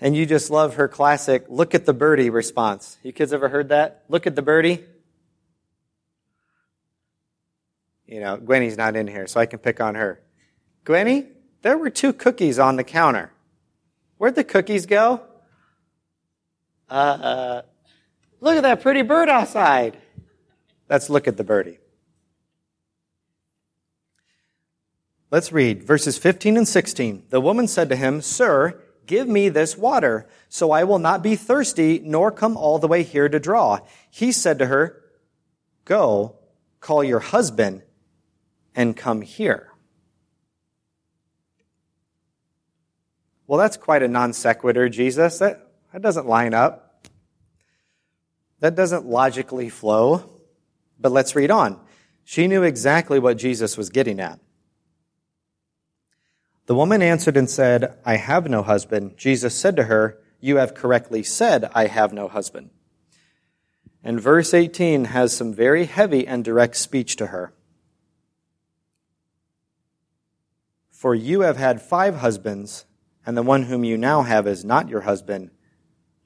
And 0.00 0.16
you 0.16 0.26
just 0.26 0.50
love 0.50 0.74
her 0.74 0.88
classic, 0.88 1.44
look 1.48 1.76
at 1.76 1.86
the 1.86 1.92
birdie 1.92 2.28
response. 2.28 2.98
You 3.04 3.12
kids 3.12 3.32
ever 3.32 3.48
heard 3.48 3.68
that? 3.68 4.02
Look 4.08 4.26
at 4.26 4.34
the 4.34 4.42
birdie. 4.42 4.84
You 8.08 8.18
know, 8.18 8.36
Gwenny's 8.36 8.76
not 8.76 8.96
in 8.96 9.06
here, 9.06 9.28
so 9.28 9.38
I 9.38 9.46
can 9.46 9.60
pick 9.60 9.80
on 9.80 9.94
her. 9.94 10.20
Gwenny, 10.84 11.28
there 11.62 11.78
were 11.78 11.88
two 11.88 12.12
cookies 12.12 12.58
on 12.58 12.74
the 12.74 12.84
counter. 12.84 13.30
Where'd 14.18 14.34
the 14.34 14.42
cookies 14.42 14.86
go? 14.86 15.22
Uh, 16.90 16.92
uh, 16.92 17.62
look 18.44 18.56
at 18.56 18.62
that 18.62 18.82
pretty 18.82 19.02
bird 19.02 19.28
outside. 19.28 19.98
Let's 20.88 21.10
look 21.10 21.26
at 21.26 21.36
the 21.36 21.44
birdie. 21.44 21.78
Let's 25.30 25.50
read 25.50 25.82
verses 25.82 26.18
15 26.18 26.58
and 26.58 26.68
16. 26.68 27.24
The 27.30 27.40
woman 27.40 27.66
said 27.66 27.88
to 27.88 27.96
him, 27.96 28.20
Sir, 28.20 28.80
give 29.06 29.26
me 29.26 29.48
this 29.48 29.76
water, 29.76 30.28
so 30.48 30.70
I 30.70 30.84
will 30.84 31.00
not 31.00 31.22
be 31.22 31.34
thirsty, 31.34 32.00
nor 32.04 32.30
come 32.30 32.56
all 32.56 32.78
the 32.78 32.86
way 32.86 33.02
here 33.02 33.28
to 33.28 33.40
draw. 33.40 33.80
He 34.10 34.30
said 34.30 34.58
to 34.60 34.66
her, 34.66 35.02
Go, 35.84 36.36
call 36.80 37.02
your 37.02 37.20
husband, 37.20 37.82
and 38.76 38.96
come 38.96 39.22
here. 39.22 39.72
Well, 43.46 43.58
that's 43.58 43.76
quite 43.76 44.02
a 44.02 44.08
non 44.08 44.32
sequitur, 44.32 44.88
Jesus. 44.88 45.38
That, 45.38 45.68
that 45.92 46.02
doesn't 46.02 46.26
line 46.26 46.54
up. 46.54 46.83
That 48.60 48.74
doesn't 48.74 49.06
logically 49.06 49.68
flow. 49.68 50.30
But 50.98 51.12
let's 51.12 51.36
read 51.36 51.50
on. 51.50 51.80
She 52.24 52.46
knew 52.46 52.62
exactly 52.62 53.18
what 53.18 53.36
Jesus 53.36 53.76
was 53.76 53.90
getting 53.90 54.20
at. 54.20 54.40
The 56.66 56.74
woman 56.74 57.02
answered 57.02 57.36
and 57.36 57.50
said, 57.50 57.98
I 58.04 58.16
have 58.16 58.48
no 58.48 58.62
husband. 58.62 59.16
Jesus 59.16 59.54
said 59.54 59.76
to 59.76 59.84
her, 59.84 60.18
You 60.40 60.56
have 60.56 60.74
correctly 60.74 61.22
said, 61.22 61.70
I 61.74 61.86
have 61.86 62.12
no 62.12 62.26
husband. 62.26 62.70
And 64.02 64.20
verse 64.20 64.54
18 64.54 65.06
has 65.06 65.36
some 65.36 65.52
very 65.52 65.84
heavy 65.84 66.26
and 66.26 66.44
direct 66.44 66.76
speech 66.76 67.16
to 67.16 67.26
her. 67.26 67.52
For 70.90 71.14
you 71.14 71.42
have 71.42 71.58
had 71.58 71.82
five 71.82 72.16
husbands, 72.16 72.86
and 73.26 73.36
the 73.36 73.42
one 73.42 73.64
whom 73.64 73.84
you 73.84 73.98
now 73.98 74.22
have 74.22 74.46
is 74.46 74.64
not 74.64 74.88
your 74.88 75.02
husband. 75.02 75.50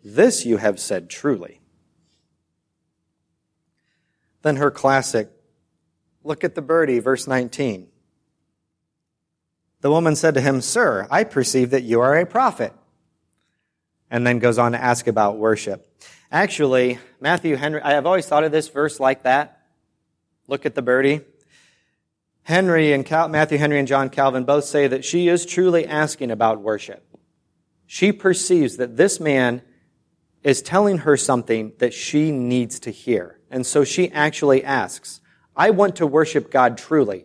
This 0.04 0.46
you 0.46 0.58
have 0.58 0.78
said 0.78 1.10
truly. 1.10 1.60
Then 4.42 4.56
her 4.56 4.70
classic, 4.70 5.30
look 6.22 6.44
at 6.44 6.54
the 6.54 6.62
birdie, 6.62 7.00
verse 7.00 7.26
19. 7.26 7.88
The 9.80 9.90
woman 9.90 10.16
said 10.16 10.34
to 10.34 10.40
him, 10.40 10.60
Sir, 10.60 11.06
I 11.10 11.24
perceive 11.24 11.70
that 11.70 11.82
you 11.82 12.00
are 12.00 12.16
a 12.16 12.26
prophet. 12.26 12.72
And 14.10 14.26
then 14.26 14.38
goes 14.38 14.58
on 14.58 14.72
to 14.72 14.82
ask 14.82 15.06
about 15.06 15.36
worship. 15.36 15.86
Actually, 16.32 16.98
Matthew 17.20 17.56
Henry, 17.56 17.80
I 17.80 17.92
have 17.92 18.06
always 18.06 18.26
thought 18.26 18.44
of 18.44 18.52
this 18.52 18.68
verse 18.68 18.98
like 18.98 19.22
that. 19.22 19.62
Look 20.46 20.66
at 20.66 20.74
the 20.74 20.82
birdie. 20.82 21.20
Henry 22.42 22.92
and 22.94 23.04
Cal, 23.04 23.28
Matthew 23.28 23.58
Henry 23.58 23.78
and 23.78 23.86
John 23.86 24.08
Calvin 24.08 24.44
both 24.44 24.64
say 24.64 24.86
that 24.88 25.04
she 25.04 25.28
is 25.28 25.44
truly 25.44 25.86
asking 25.86 26.30
about 26.30 26.62
worship. 26.62 27.04
She 27.86 28.12
perceives 28.12 28.78
that 28.78 28.96
this 28.96 29.20
man 29.20 29.62
is 30.42 30.62
telling 30.62 30.98
her 30.98 31.16
something 31.16 31.72
that 31.78 31.92
she 31.92 32.30
needs 32.30 32.80
to 32.80 32.90
hear. 32.90 33.37
And 33.50 33.66
so 33.66 33.84
she 33.84 34.10
actually 34.10 34.62
asks, 34.64 35.20
I 35.56 35.70
want 35.70 35.96
to 35.96 36.06
worship 36.06 36.50
God 36.50 36.78
truly. 36.78 37.24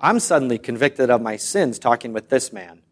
I'm 0.00 0.20
suddenly 0.20 0.58
convicted 0.58 1.10
of 1.10 1.22
my 1.22 1.36
sins 1.36 1.78
talking 1.78 2.12
with 2.12 2.28
this 2.28 2.52
man. 2.52 2.82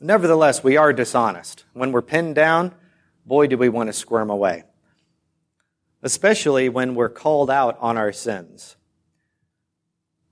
Nevertheless, 0.00 0.62
we 0.62 0.76
are 0.76 0.92
dishonest. 0.92 1.64
When 1.72 1.90
we're 1.92 2.02
pinned 2.02 2.34
down, 2.34 2.74
boy, 3.24 3.46
do 3.46 3.56
we 3.56 3.68
want 3.68 3.88
to 3.88 3.92
squirm 3.92 4.30
away. 4.30 4.64
Especially 6.02 6.68
when 6.68 6.94
we're 6.94 7.08
called 7.08 7.50
out 7.50 7.76
on 7.80 7.96
our 7.96 8.12
sins. 8.12 8.76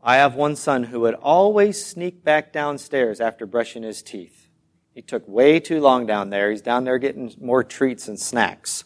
I 0.02 0.16
have 0.16 0.34
one 0.34 0.54
son 0.54 0.84
who 0.84 1.00
would 1.00 1.14
always 1.14 1.84
sneak 1.84 2.22
back 2.22 2.52
downstairs 2.52 3.20
after 3.20 3.46
brushing 3.46 3.82
his 3.82 4.02
teeth. 4.02 4.48
He 4.92 5.00
took 5.00 5.26
way 5.26 5.58
too 5.60 5.80
long 5.80 6.04
down 6.04 6.30
there. 6.30 6.50
He's 6.50 6.60
down 6.60 6.84
there 6.84 6.98
getting 6.98 7.34
more 7.40 7.64
treats 7.64 8.06
and 8.06 8.20
snacks. 8.20 8.84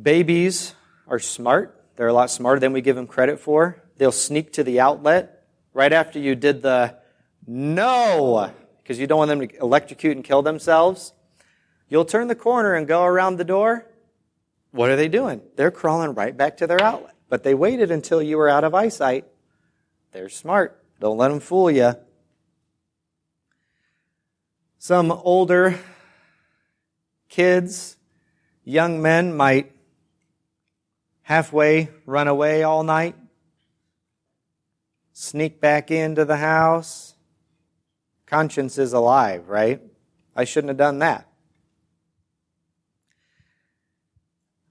Babies 0.00 0.74
are 1.08 1.18
smart. 1.18 1.72
They're 1.96 2.08
a 2.08 2.12
lot 2.12 2.30
smarter 2.30 2.60
than 2.60 2.72
we 2.72 2.82
give 2.82 2.96
them 2.96 3.06
credit 3.06 3.40
for. 3.40 3.82
They'll 3.96 4.12
sneak 4.12 4.52
to 4.54 4.64
the 4.64 4.80
outlet 4.80 5.44
right 5.72 5.92
after 5.92 6.18
you 6.18 6.34
did 6.34 6.62
the 6.62 6.96
no, 7.46 8.52
because 8.82 8.98
you 8.98 9.06
don't 9.06 9.18
want 9.18 9.28
them 9.28 9.46
to 9.46 9.56
electrocute 9.58 10.16
and 10.16 10.24
kill 10.24 10.42
themselves. 10.42 11.12
You'll 11.88 12.04
turn 12.04 12.26
the 12.28 12.34
corner 12.34 12.74
and 12.74 12.86
go 12.86 13.04
around 13.04 13.36
the 13.36 13.44
door. 13.44 13.86
What 14.72 14.90
are 14.90 14.96
they 14.96 15.08
doing? 15.08 15.40
They're 15.54 15.70
crawling 15.70 16.14
right 16.14 16.36
back 16.36 16.56
to 16.58 16.66
their 16.66 16.82
outlet. 16.82 17.14
But 17.28 17.44
they 17.44 17.54
waited 17.54 17.90
until 17.90 18.20
you 18.20 18.36
were 18.36 18.48
out 18.48 18.64
of 18.64 18.74
eyesight. 18.74 19.24
They're 20.12 20.28
smart. 20.28 20.82
Don't 21.00 21.16
let 21.16 21.28
them 21.28 21.40
fool 21.40 21.70
you. 21.70 21.94
Some 24.78 25.10
older 25.10 25.78
kids, 27.28 27.96
young 28.64 29.00
men 29.00 29.36
might 29.36 29.72
halfway 31.26 31.88
run 32.06 32.28
away 32.28 32.62
all 32.62 32.84
night, 32.84 33.16
sneak 35.12 35.60
back 35.60 35.90
into 35.90 36.24
the 36.24 36.36
house. 36.36 37.14
Conscience 38.26 38.78
is 38.78 38.92
alive, 38.92 39.48
right? 39.48 39.82
I 40.36 40.44
shouldn't 40.44 40.68
have 40.68 40.76
done 40.76 41.00
that. 41.00 41.26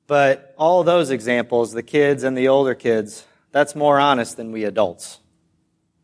But 0.08 0.56
all 0.58 0.86
those 0.86 1.10
examples, 1.10 1.74
the 1.74 1.84
kids 1.84 2.24
and 2.24 2.38
the 2.38 2.48
older 2.48 2.74
kids, 2.74 3.26
that's 3.52 3.76
more 3.76 4.00
honest 4.00 4.38
than 4.38 4.54
we 4.54 4.64
adults. 4.64 5.20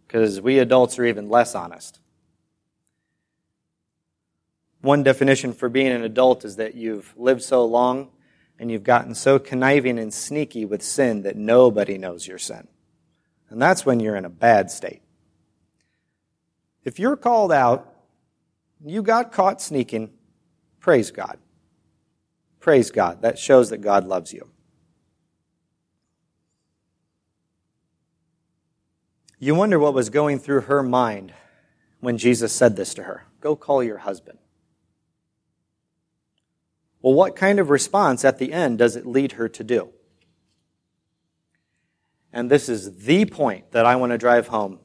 Because 0.06 0.42
we 0.42 0.60
adults 0.60 1.00
are 1.00 1.06
even 1.06 1.30
less 1.30 1.56
honest. 1.56 2.02
One 4.82 5.02
definition 5.02 5.54
for 5.54 5.70
being 5.70 5.94
an 5.94 6.04
adult 6.04 6.44
is 6.44 6.58
that 6.58 6.76
you've 6.76 7.14
lived 7.16 7.42
so 7.42 7.64
long 7.64 8.10
and 8.62 8.70
you've 8.70 8.84
gotten 8.84 9.16
so 9.16 9.40
conniving 9.40 9.98
and 9.98 10.14
sneaky 10.14 10.66
with 10.66 10.84
sin 10.84 11.24
that 11.24 11.36
nobody 11.36 11.98
knows 11.98 12.28
your 12.28 12.38
sin. 12.38 12.68
And 13.50 13.60
that's 13.60 13.88
when 13.88 14.00
you're 14.00 14.16
in 14.16 14.24
a 14.24 14.30
bad 14.30 14.70
state. 14.70 15.02
If 16.84 17.00
you're 17.00 17.18
called 17.18 17.52
out, 17.52 17.92
you 18.86 19.02
got 19.02 19.32
caught 19.32 19.64
sneaking, 19.64 20.12
praise 20.80 21.10
God. 21.10 21.40
Praise 22.60 22.92
God. 22.92 23.24
That 23.24 23.40
shows 23.40 23.72
that 23.72 23.80
God 23.80 24.06
loves 24.06 24.32
you. 24.32 24.48
You 29.40 29.56
wonder 29.56 29.80
what 29.80 29.96
was 29.96 30.12
going 30.12 30.38
through 30.38 30.62
her 30.62 30.84
mind 30.84 31.34
when 32.00 32.20
Jesus 32.20 32.54
said 32.54 32.76
this 32.76 32.94
to 32.94 33.04
her. 33.04 33.26
Go 33.40 33.56
call 33.56 33.82
your 33.84 33.98
husband. 33.98 34.38
Well, 37.02 37.14
what 37.14 37.36
kind 37.36 37.60
of 37.60 37.70
response 37.70 38.24
at 38.24 38.38
the 38.38 38.54
end 38.54 38.78
does 38.78 38.96
it 38.96 39.06
lead 39.06 39.34
her 39.34 39.50
to 39.50 39.64
do? 39.64 39.90
And 42.34 42.50
this 42.50 42.70
is 42.70 43.04
the 43.04 43.26
point 43.26 43.72
that 43.72 43.86
I 43.86 43.96
want 43.96 44.12
to 44.12 44.18
drive 44.18 44.48
home 44.48 44.80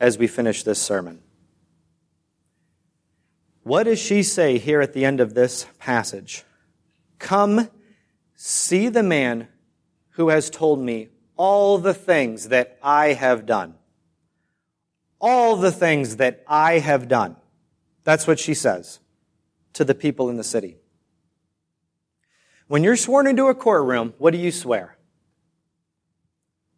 as 0.00 0.18
we 0.18 0.26
finish 0.26 0.62
this 0.62 0.80
sermon. 0.80 1.22
What 3.62 3.84
does 3.84 3.98
she 3.98 4.22
say 4.22 4.58
here 4.58 4.80
at 4.80 4.92
the 4.92 5.04
end 5.04 5.20
of 5.20 5.34
this 5.34 5.66
passage? 5.78 6.44
Come, 7.18 7.68
see 8.34 8.88
the 8.88 9.02
man 9.02 9.48
who 10.10 10.28
has 10.30 10.50
told 10.50 10.80
me 10.80 11.08
all 11.36 11.78
the 11.78 11.94
things 11.94 12.48
that 12.48 12.78
I 12.82 13.12
have 13.12 13.46
done. 13.46 13.74
All 15.20 15.56
the 15.56 15.72
things 15.72 16.16
that 16.16 16.44
I 16.46 16.78
have 16.78 17.08
done. 17.08 17.36
That's 18.04 18.26
what 18.26 18.38
she 18.38 18.54
says 18.54 19.00
to 19.78 19.84
the 19.84 19.94
people 19.94 20.28
in 20.28 20.36
the 20.36 20.42
city. 20.42 20.76
When 22.66 22.82
you're 22.82 22.96
sworn 22.96 23.28
into 23.28 23.46
a 23.46 23.54
courtroom, 23.54 24.12
what 24.18 24.32
do 24.32 24.38
you 24.38 24.50
swear? 24.50 24.98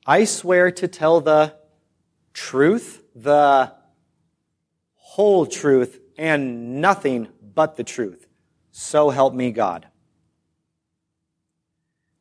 I 0.06 0.24
swear 0.24 0.70
to 0.72 0.86
tell 0.86 1.22
the 1.22 1.54
truth, 2.34 3.02
the 3.14 3.72
whole 4.96 5.46
truth, 5.46 5.98
and 6.18 6.82
nothing 6.82 7.28
but 7.54 7.76
the 7.76 7.84
truth. 7.84 8.26
So 8.70 9.08
help 9.08 9.32
me 9.32 9.50
God. 9.50 9.86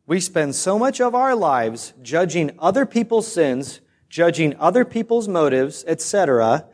We 0.07 0.21
spend 0.21 0.55
so 0.55 0.79
much 0.79 1.01
of 1.01 1.13
our 1.13 1.35
lives 1.35 1.93
judging 2.01 2.51
other 2.57 2.85
people's 2.85 3.29
sins, 3.29 3.81
judging 4.07 4.55
other 4.55 4.85
people's 4.85 5.27
motives, 5.27 5.83
etc., 5.85 6.69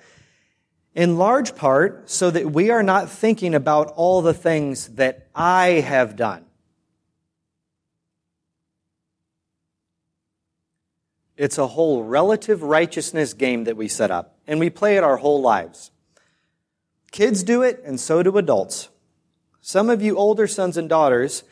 in 0.95 1.17
large 1.17 1.55
part 1.55 2.09
so 2.09 2.31
that 2.31 2.51
we 2.51 2.71
are 2.71 2.81
not 2.81 3.09
thinking 3.09 3.53
about 3.53 3.91
all 3.95 4.21
the 4.21 4.33
things 4.33 4.87
that 4.95 5.27
I 5.35 5.67
have 5.81 6.15
done. 6.15 6.45
It's 11.37 11.57
a 11.57 11.67
whole 11.67 12.03
relative 12.03 12.63
righteousness 12.63 13.33
game 13.33 13.65
that 13.65 13.75
we 13.75 13.89
set 13.89 14.09
up, 14.09 14.37
and 14.47 14.57
we 14.57 14.69
play 14.69 14.95
it 14.95 15.03
our 15.03 15.17
whole 15.17 15.41
lives. 15.41 15.91
Kids 17.11 17.43
do 17.43 17.61
it, 17.61 17.81
and 17.85 17.99
so 17.99 18.23
do 18.23 18.37
adults. 18.37 18.87
Some 19.59 19.89
of 19.89 20.01
you 20.01 20.15
older 20.15 20.47
sons 20.47 20.77
and 20.77 20.87
daughters, 20.87 21.43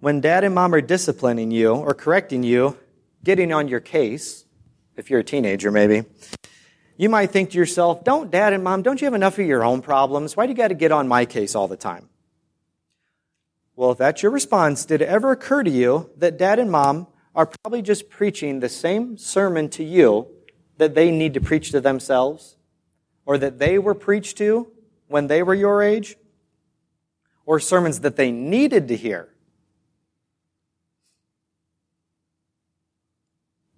when 0.00 0.22
dad 0.22 0.44
and 0.44 0.54
mom 0.54 0.74
are 0.74 0.80
disciplining 0.80 1.50
you 1.50 1.74
or 1.74 1.92
correcting 1.92 2.42
you, 2.42 2.78
getting 3.22 3.52
on 3.52 3.68
your 3.68 3.80
case, 3.80 4.46
if 4.96 5.10
you're 5.10 5.20
a 5.20 5.24
teenager 5.24 5.70
maybe, 5.70 6.04
you 7.02 7.08
might 7.08 7.32
think 7.32 7.50
to 7.50 7.58
yourself, 7.58 8.04
don't 8.04 8.30
dad 8.30 8.52
and 8.52 8.62
mom, 8.62 8.82
don't 8.82 9.00
you 9.00 9.06
have 9.06 9.14
enough 9.14 9.36
of 9.36 9.44
your 9.44 9.64
own 9.64 9.82
problems? 9.82 10.36
Why 10.36 10.46
do 10.46 10.50
you 10.50 10.56
got 10.56 10.68
to 10.68 10.74
get 10.74 10.92
on 10.92 11.08
my 11.08 11.24
case 11.24 11.56
all 11.56 11.66
the 11.66 11.76
time? 11.76 12.08
Well, 13.74 13.90
if 13.90 13.98
that's 13.98 14.22
your 14.22 14.30
response, 14.30 14.84
did 14.84 15.02
it 15.02 15.08
ever 15.08 15.32
occur 15.32 15.64
to 15.64 15.70
you 15.70 16.10
that 16.18 16.38
dad 16.38 16.60
and 16.60 16.70
mom 16.70 17.08
are 17.34 17.46
probably 17.46 17.82
just 17.82 18.08
preaching 18.08 18.60
the 18.60 18.68
same 18.68 19.18
sermon 19.18 19.68
to 19.70 19.82
you 19.82 20.28
that 20.76 20.94
they 20.94 21.10
need 21.10 21.34
to 21.34 21.40
preach 21.40 21.72
to 21.72 21.80
themselves? 21.80 22.56
Or 23.26 23.36
that 23.36 23.58
they 23.58 23.80
were 23.80 23.94
preached 23.94 24.38
to 24.38 24.70
when 25.08 25.26
they 25.26 25.42
were 25.42 25.54
your 25.54 25.82
age? 25.82 26.16
Or 27.44 27.58
sermons 27.58 27.98
that 28.00 28.14
they 28.14 28.30
needed 28.30 28.86
to 28.86 28.96
hear? 28.96 29.28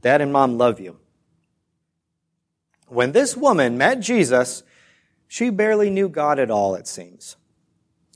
Dad 0.03 0.21
and 0.21 0.31
mom 0.31 0.59
love 0.59 0.79
you. 0.79 0.99
When 2.95 3.13
this 3.13 3.37
woman 3.37 3.77
met 3.77 4.01
Jesus, 4.01 4.63
she 5.27 5.51
barely 5.51 5.91
knew 5.91 6.09
God 6.09 6.39
at 6.39 6.51
all, 6.51 6.77
it 6.77 6.87
seems. 6.87 7.37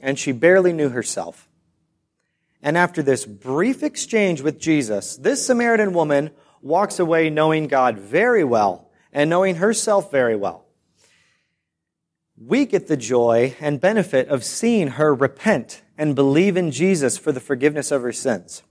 And 0.00 0.18
she 0.18 0.30
barely 0.30 0.72
knew 0.72 0.90
herself. 0.90 1.48
And 2.62 2.78
after 2.78 3.02
this 3.02 3.26
brief 3.26 3.82
exchange 3.82 4.40
with 4.40 4.60
Jesus, 4.60 5.16
this 5.16 5.44
Samaritan 5.44 5.92
woman 5.92 6.30
walks 6.62 6.98
away 6.98 7.28
knowing 7.28 7.66
God 7.66 7.98
very 7.98 8.44
well 8.44 8.90
and 9.12 9.28
knowing 9.28 9.56
herself 9.56 10.10
very 10.10 10.36
well. 10.36 10.64
We 12.36 12.64
get 12.64 12.86
the 12.86 12.96
joy 12.96 13.56
and 13.60 13.80
benefit 13.80 14.28
of 14.28 14.44
seeing 14.44 14.88
her 14.88 15.12
repent 15.12 15.82
and 15.96 16.14
believe 16.14 16.56
in 16.56 16.70
Jesus 16.70 17.18
for 17.18 17.32
the 17.32 17.40
forgiveness 17.40 17.90
of 17.90 18.02
her 18.02 18.12
sins. 18.12 18.62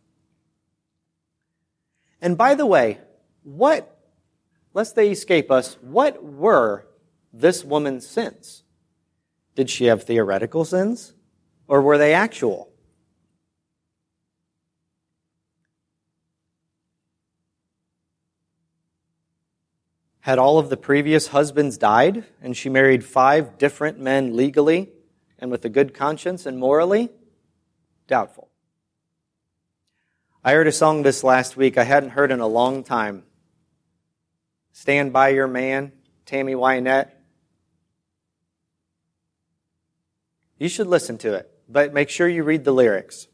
And 2.21 2.37
by 2.37 2.55
the 2.55 2.65
way, 2.65 2.99
what, 3.43 3.96
lest 4.77 4.95
they 4.95 5.09
escape 5.09 5.49
us, 5.49 5.75
what 5.81 6.23
were 6.23 6.85
this 7.33 7.65
woman's 7.65 8.07
sins? 8.07 8.61
Did 9.55 9.71
she 9.71 9.85
have 9.85 10.03
theoretical 10.03 10.65
sins 10.65 11.15
or 11.67 11.81
were 11.81 11.97
they 11.97 12.13
actual? 12.13 12.69
Had 20.19 20.37
all 20.37 20.59
of 20.59 20.69
the 20.69 20.77
previous 20.77 21.29
husbands 21.29 21.79
died 21.79 22.25
and 22.39 22.55
she 22.55 22.69
married 22.69 23.03
five 23.03 23.57
different 23.57 23.99
men 23.99 24.35
legally 24.35 24.91
and 25.39 25.49
with 25.49 25.65
a 25.65 25.69
good 25.69 25.95
conscience 25.95 26.45
and 26.45 26.59
morally? 26.59 27.09
Doubtful. 28.05 28.51
I 30.43 30.51
heard 30.51 30.67
a 30.67 30.71
song 30.71 31.01
this 31.01 31.23
last 31.23 31.57
week 31.57 31.79
I 31.79 31.83
hadn't 31.83 32.11
heard 32.11 32.29
in 32.29 32.41
a 32.41 32.47
long 32.47 32.83
time. 32.83 33.23
Stand 34.79 35.11
by 35.11 35.29
your 35.29 35.47
man, 35.47 35.91
Tammy 36.27 36.53
Wynette. 36.53 37.09
You 40.59 40.69
should 40.69 40.85
listen 40.85 41.17
to 41.17 41.33
it, 41.33 41.49
but 41.67 41.95
make 41.95 42.09
sure 42.09 42.29
you 42.29 42.43
read 42.43 42.63
the 42.63 42.71
lyrics. 42.71 43.25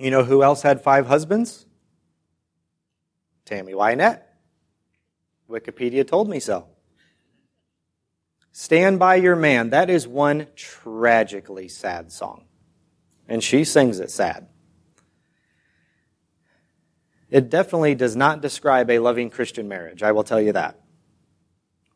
You 0.00 0.10
know 0.10 0.24
who 0.24 0.42
else 0.42 0.62
had 0.62 0.82
five 0.82 1.06
husbands? 1.06 1.64
Tammy 3.44 3.72
Wynette. 3.72 4.22
Wikipedia 5.48 6.04
told 6.04 6.28
me 6.28 6.40
so. 6.40 6.66
Stand 8.50 8.98
by 8.98 9.14
your 9.14 9.36
man. 9.36 9.70
That 9.70 9.90
is 9.90 10.08
one 10.08 10.48
tragically 10.56 11.68
sad 11.68 12.10
song. 12.10 12.46
And 13.28 13.44
she 13.44 13.62
sings 13.62 14.00
it 14.00 14.10
sad. 14.10 14.48
It 17.32 17.48
definitely 17.48 17.94
does 17.94 18.14
not 18.14 18.42
describe 18.42 18.90
a 18.90 18.98
loving 18.98 19.30
Christian 19.30 19.66
marriage, 19.66 20.02
I 20.02 20.12
will 20.12 20.22
tell 20.22 20.40
you 20.40 20.52
that. 20.52 20.78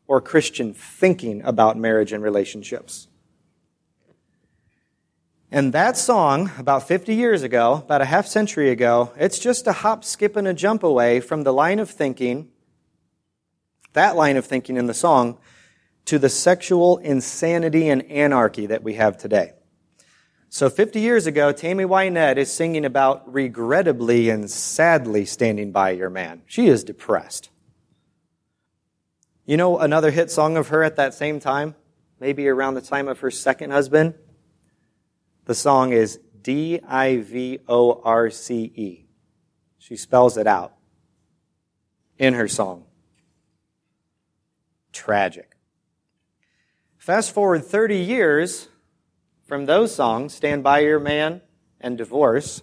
Or 0.07 0.19
Christian 0.19 0.73
thinking 0.73 1.43
about 1.43 1.77
marriage 1.77 2.11
and 2.11 2.23
relationships. 2.23 3.07
And 5.51 5.73
that 5.73 5.95
song, 5.95 6.49
about 6.57 6.87
50 6.87 7.13
years 7.13 7.43
ago, 7.43 7.73
about 7.85 8.01
a 8.01 8.05
half 8.05 8.25
century 8.25 8.71
ago, 8.71 9.13
it's 9.15 9.37
just 9.37 9.67
a 9.67 9.73
hop, 9.73 10.03
skip, 10.03 10.35
and 10.35 10.47
a 10.47 10.55
jump 10.55 10.81
away 10.81 11.19
from 11.19 11.43
the 11.43 11.53
line 11.53 11.77
of 11.77 11.91
thinking, 11.91 12.49
that 13.93 14.15
line 14.15 14.37
of 14.37 14.45
thinking 14.45 14.75
in 14.75 14.87
the 14.87 14.93
song, 14.95 15.37
to 16.05 16.17
the 16.17 16.29
sexual 16.29 16.97
insanity 16.97 17.89
and 17.89 18.01
anarchy 18.09 18.65
that 18.65 18.81
we 18.81 18.95
have 18.95 19.17
today. 19.17 19.53
So 20.49 20.69
50 20.69 21.01
years 21.01 21.27
ago, 21.27 21.51
Tammy 21.51 21.83
Wynette 21.83 22.37
is 22.37 22.51
singing 22.51 22.85
about 22.85 23.31
regrettably 23.31 24.29
and 24.29 24.49
sadly 24.49 25.25
standing 25.25 25.71
by 25.71 25.91
your 25.91 26.09
man. 26.09 26.41
She 26.45 26.67
is 26.67 26.83
depressed. 26.83 27.49
You 29.45 29.57
know 29.57 29.77
another 29.77 30.11
hit 30.11 30.31
song 30.31 30.57
of 30.57 30.69
her 30.69 30.83
at 30.83 30.95
that 30.95 31.13
same 31.13 31.39
time? 31.39 31.75
Maybe 32.19 32.47
around 32.47 32.75
the 32.75 32.81
time 32.81 33.07
of 33.07 33.19
her 33.19 33.31
second 33.31 33.71
husband? 33.71 34.15
The 35.45 35.55
song 35.55 35.91
is 35.91 36.19
D 36.41 36.79
I 36.87 37.17
V 37.17 37.59
O 37.67 38.01
R 38.03 38.29
C 38.29 38.71
E. 38.75 39.05
She 39.77 39.95
spells 39.95 40.37
it 40.37 40.47
out 40.47 40.73
in 42.17 42.33
her 42.33 42.47
song. 42.47 42.85
Tragic. 44.91 45.55
Fast 46.97 47.31
forward 47.31 47.63
30 47.63 47.97
years 47.97 48.67
from 49.47 49.65
those 49.65 49.95
songs, 49.95 50.33
Stand 50.33 50.63
By 50.63 50.79
Your 50.79 50.99
Man 50.99 51.41
and 51.79 51.97
Divorce. 51.97 52.61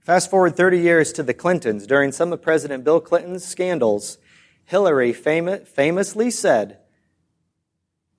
Fast 0.00 0.30
forward 0.30 0.56
30 0.56 0.78
years 0.80 1.12
to 1.14 1.22
the 1.22 1.34
Clintons. 1.34 1.86
During 1.86 2.12
some 2.12 2.32
of 2.32 2.42
President 2.42 2.84
Bill 2.84 3.00
Clinton's 3.00 3.44
scandals, 3.44 4.18
Hillary 4.64 5.12
famously 5.12 6.30
said, 6.30 6.78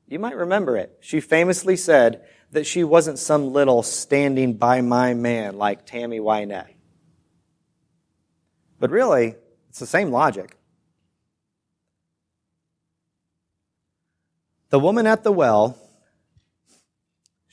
you 0.07 0.19
might 0.19 0.37
remember 0.37 0.77
it. 0.77 0.97
She 1.01 1.19
famously 1.19 1.75
said, 1.75 2.25
that 2.51 2.65
she 2.65 2.81
wasn't 2.81 3.19
some 3.19 3.51
little 3.51 3.83
standing 3.83 4.53
by 4.53 4.79
my 4.79 5.13
man 5.13 5.57
like 5.57 5.85
Tammy 5.85 6.19
Wynette. 6.19 6.75
But 8.79 8.89
really, 8.89 9.35
it's 9.67 9.79
the 9.79 9.85
same 9.85 10.11
logic. 10.11 10.55
The 14.69 14.79
woman 14.79 15.05
at 15.05 15.23
the 15.23 15.31
well, 15.33 15.77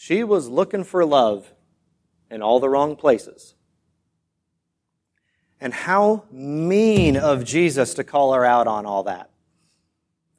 she 0.05 0.23
was 0.23 0.51
looking 0.51 0.85
for 0.85 1.03
love 1.03 1.51
in 2.31 2.43
all 2.43 2.61
the 2.61 2.69
wrong 2.69 2.95
places. 2.95 3.55
And 5.59 5.73
how 5.73 6.25
mean 6.31 7.17
of 7.17 7.43
Jesus 7.43 7.95
to 7.95 8.05
call 8.05 8.35
her 8.35 8.45
out 8.45 8.67
on 8.67 8.85
all 8.85 9.05
that. 9.05 9.31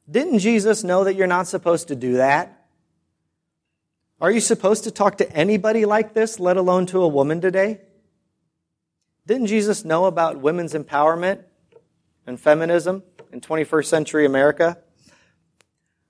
Didn't 0.08 0.38
Jesus 0.38 0.84
know 0.84 1.02
that 1.02 1.16
you're 1.16 1.26
not 1.26 1.48
supposed 1.48 1.88
to 1.88 1.96
do 1.96 2.18
that? 2.18 2.68
Are 4.20 4.30
you 4.30 4.38
supposed 4.38 4.84
to 4.84 4.92
talk 4.92 5.18
to 5.18 5.28
anybody 5.32 5.84
like 5.84 6.14
this, 6.14 6.38
let 6.38 6.56
alone 6.56 6.86
to 6.86 7.02
a 7.02 7.08
woman 7.08 7.40
today? 7.40 7.80
Didn't 9.26 9.48
Jesus 9.48 9.84
know 9.84 10.04
about 10.04 10.40
women's 10.40 10.74
empowerment 10.74 11.42
and 12.24 12.38
feminism 12.38 13.02
in 13.32 13.40
21st 13.40 13.86
century 13.86 14.26
America? 14.26 14.78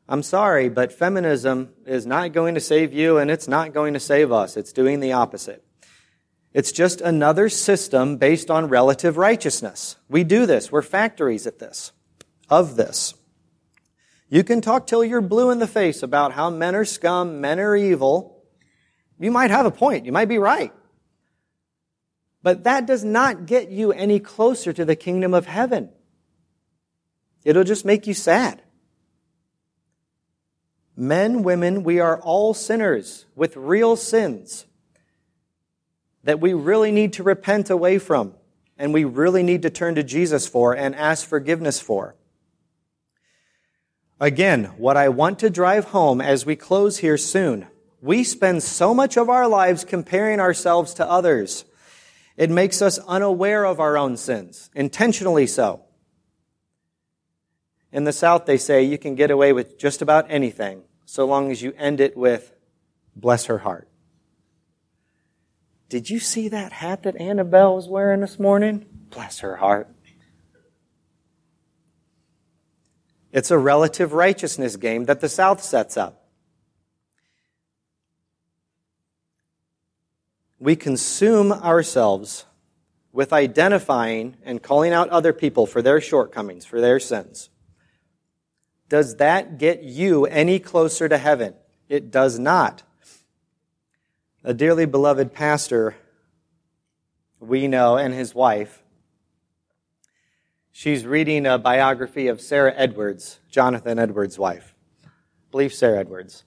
I'm 0.08 0.22
sorry, 0.22 0.68
but 0.68 0.92
feminism 0.92 1.70
is 1.84 2.06
not 2.06 2.32
going 2.32 2.54
to 2.54 2.60
save 2.60 2.92
you 2.92 3.18
and 3.18 3.30
it's 3.30 3.48
not 3.48 3.74
going 3.74 3.94
to 3.94 4.00
save 4.00 4.30
us. 4.30 4.56
It's 4.56 4.72
doing 4.72 5.00
the 5.00 5.12
opposite. 5.12 5.64
It's 6.52 6.72
just 6.72 7.00
another 7.00 7.48
system 7.48 8.16
based 8.16 8.50
on 8.50 8.68
relative 8.68 9.16
righteousness. 9.16 9.96
We 10.08 10.24
do 10.24 10.46
this. 10.46 10.70
We're 10.70 10.82
factories 10.82 11.46
at 11.46 11.58
this, 11.58 11.92
of 12.48 12.76
this. 12.76 13.14
You 14.28 14.42
can 14.42 14.60
talk 14.60 14.86
till 14.86 15.04
you're 15.04 15.20
blue 15.20 15.50
in 15.50 15.58
the 15.58 15.66
face 15.66 16.02
about 16.02 16.32
how 16.32 16.50
men 16.50 16.74
are 16.74 16.84
scum, 16.84 17.40
men 17.40 17.60
are 17.60 17.76
evil. 17.76 18.44
You 19.18 19.30
might 19.30 19.50
have 19.50 19.66
a 19.66 19.70
point. 19.70 20.06
You 20.06 20.12
might 20.12 20.28
be 20.28 20.38
right. 20.38 20.72
But 22.42 22.64
that 22.64 22.86
does 22.86 23.04
not 23.04 23.46
get 23.46 23.70
you 23.70 23.92
any 23.92 24.20
closer 24.20 24.72
to 24.72 24.84
the 24.84 24.96
kingdom 24.96 25.34
of 25.34 25.46
heaven. 25.46 25.90
It'll 27.44 27.64
just 27.64 27.84
make 27.84 28.06
you 28.06 28.14
sad. 28.14 28.62
Men, 30.96 31.42
women, 31.42 31.82
we 31.82 32.00
are 32.00 32.18
all 32.20 32.54
sinners 32.54 33.26
with 33.34 33.56
real 33.56 33.96
sins 33.96 34.64
that 36.24 36.40
we 36.40 36.54
really 36.54 36.90
need 36.90 37.12
to 37.14 37.22
repent 37.22 37.68
away 37.70 37.98
from 37.98 38.34
and 38.78 38.92
we 38.92 39.04
really 39.04 39.42
need 39.42 39.62
to 39.62 39.70
turn 39.70 39.94
to 39.94 40.02
Jesus 40.02 40.46
for 40.46 40.74
and 40.74 40.94
ask 40.94 41.26
forgiveness 41.26 41.80
for. 41.80 42.14
Again, 44.20 44.64
what 44.76 44.96
I 44.96 45.08
want 45.08 45.38
to 45.40 45.50
drive 45.50 45.86
home 45.86 46.20
as 46.20 46.46
we 46.46 46.56
close 46.56 46.98
here 46.98 47.18
soon, 47.18 47.66
we 48.00 48.24
spend 48.24 48.62
so 48.62 48.94
much 48.94 49.16
of 49.16 49.28
our 49.28 49.48
lives 49.48 49.84
comparing 49.84 50.40
ourselves 50.40 50.94
to 50.94 51.08
others. 51.08 51.64
It 52.36 52.50
makes 52.50 52.80
us 52.80 52.98
unaware 53.00 53.64
of 53.64 53.80
our 53.80 53.96
own 53.96 54.16
sins, 54.16 54.70
intentionally 54.74 55.46
so. 55.46 55.85
In 57.92 58.04
the 58.04 58.12
South, 58.12 58.46
they 58.46 58.56
say 58.56 58.82
you 58.82 58.98
can 58.98 59.14
get 59.14 59.30
away 59.30 59.52
with 59.52 59.78
just 59.78 60.02
about 60.02 60.26
anything 60.28 60.82
so 61.04 61.24
long 61.24 61.50
as 61.50 61.62
you 61.62 61.72
end 61.76 62.00
it 62.00 62.16
with, 62.16 62.52
bless 63.14 63.46
her 63.46 63.58
heart. 63.58 63.88
Did 65.88 66.10
you 66.10 66.18
see 66.18 66.48
that 66.48 66.72
hat 66.72 67.04
that 67.04 67.16
Annabelle 67.20 67.76
was 67.76 67.86
wearing 67.86 68.20
this 68.20 68.38
morning? 68.38 68.86
Bless 69.10 69.38
her 69.38 69.56
heart. 69.56 69.88
It's 73.30 73.50
a 73.50 73.58
relative 73.58 74.12
righteousness 74.12 74.76
game 74.76 75.04
that 75.04 75.20
the 75.20 75.28
South 75.28 75.62
sets 75.62 75.96
up. 75.96 76.26
we 80.58 80.76
consume 80.76 81.52
ourselves 81.52 82.44
with 83.12 83.32
identifying 83.32 84.36
and 84.44 84.62
calling 84.62 84.92
out 84.92 85.08
other 85.10 85.32
people 85.32 85.66
for 85.66 85.82
their 85.82 86.00
shortcomings, 86.00 86.64
for 86.64 86.80
their 86.80 86.98
sins. 86.98 87.50
Does 88.88 89.16
that 89.16 89.58
get 89.58 89.82
you 89.82 90.26
any 90.26 90.58
closer 90.58 91.08
to 91.08 91.18
heaven? 91.18 91.54
It 91.88 92.10
does 92.10 92.38
not. 92.38 92.82
A 94.44 94.54
dearly 94.54 94.86
beloved 94.86 95.32
pastor 95.32 95.96
we 97.40 97.68
know 97.68 97.96
and 97.96 98.14
his 98.14 98.34
wife, 98.34 98.82
she's 100.70 101.04
reading 101.04 101.46
a 101.46 101.58
biography 101.58 102.28
of 102.28 102.40
Sarah 102.40 102.72
Edwards, 102.76 103.40
Jonathan 103.50 103.98
Edwards' 103.98 104.38
wife. 104.38 104.74
I 105.04 105.08
believe 105.50 105.74
Sarah 105.74 105.98
Edwards. 105.98 106.44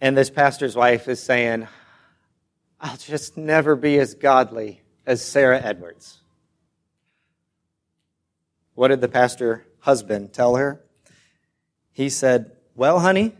And 0.00 0.16
this 0.16 0.30
pastor's 0.30 0.76
wife 0.76 1.08
is 1.08 1.22
saying, 1.22 1.66
I'll 2.80 2.96
just 2.96 3.36
never 3.36 3.76
be 3.76 3.98
as 3.98 4.14
godly 4.14 4.82
as 5.04 5.22
Sarah 5.22 5.60
Edwards. 5.60 6.18
What 8.74 8.88
did 8.88 9.00
the 9.00 9.08
pastor 9.08 9.66
husband 9.80 10.32
tell 10.32 10.56
her? 10.56 10.80
He 11.92 12.08
said, 12.08 12.52
Well, 12.74 13.00
honey, 13.00 13.34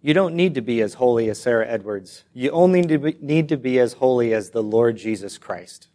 you 0.00 0.14
don't 0.14 0.34
need 0.34 0.54
to 0.54 0.60
be 0.60 0.80
as 0.82 0.94
holy 0.94 1.28
as 1.28 1.40
Sarah 1.40 1.66
Edwards. 1.66 2.24
You 2.32 2.50
only 2.50 2.82
need 2.82 3.48
to 3.48 3.56
be 3.56 3.78
as 3.80 3.94
holy 3.94 4.32
as 4.32 4.50
the 4.50 4.62
Lord 4.62 4.96
Jesus 4.96 5.36
Christ. 5.36 5.88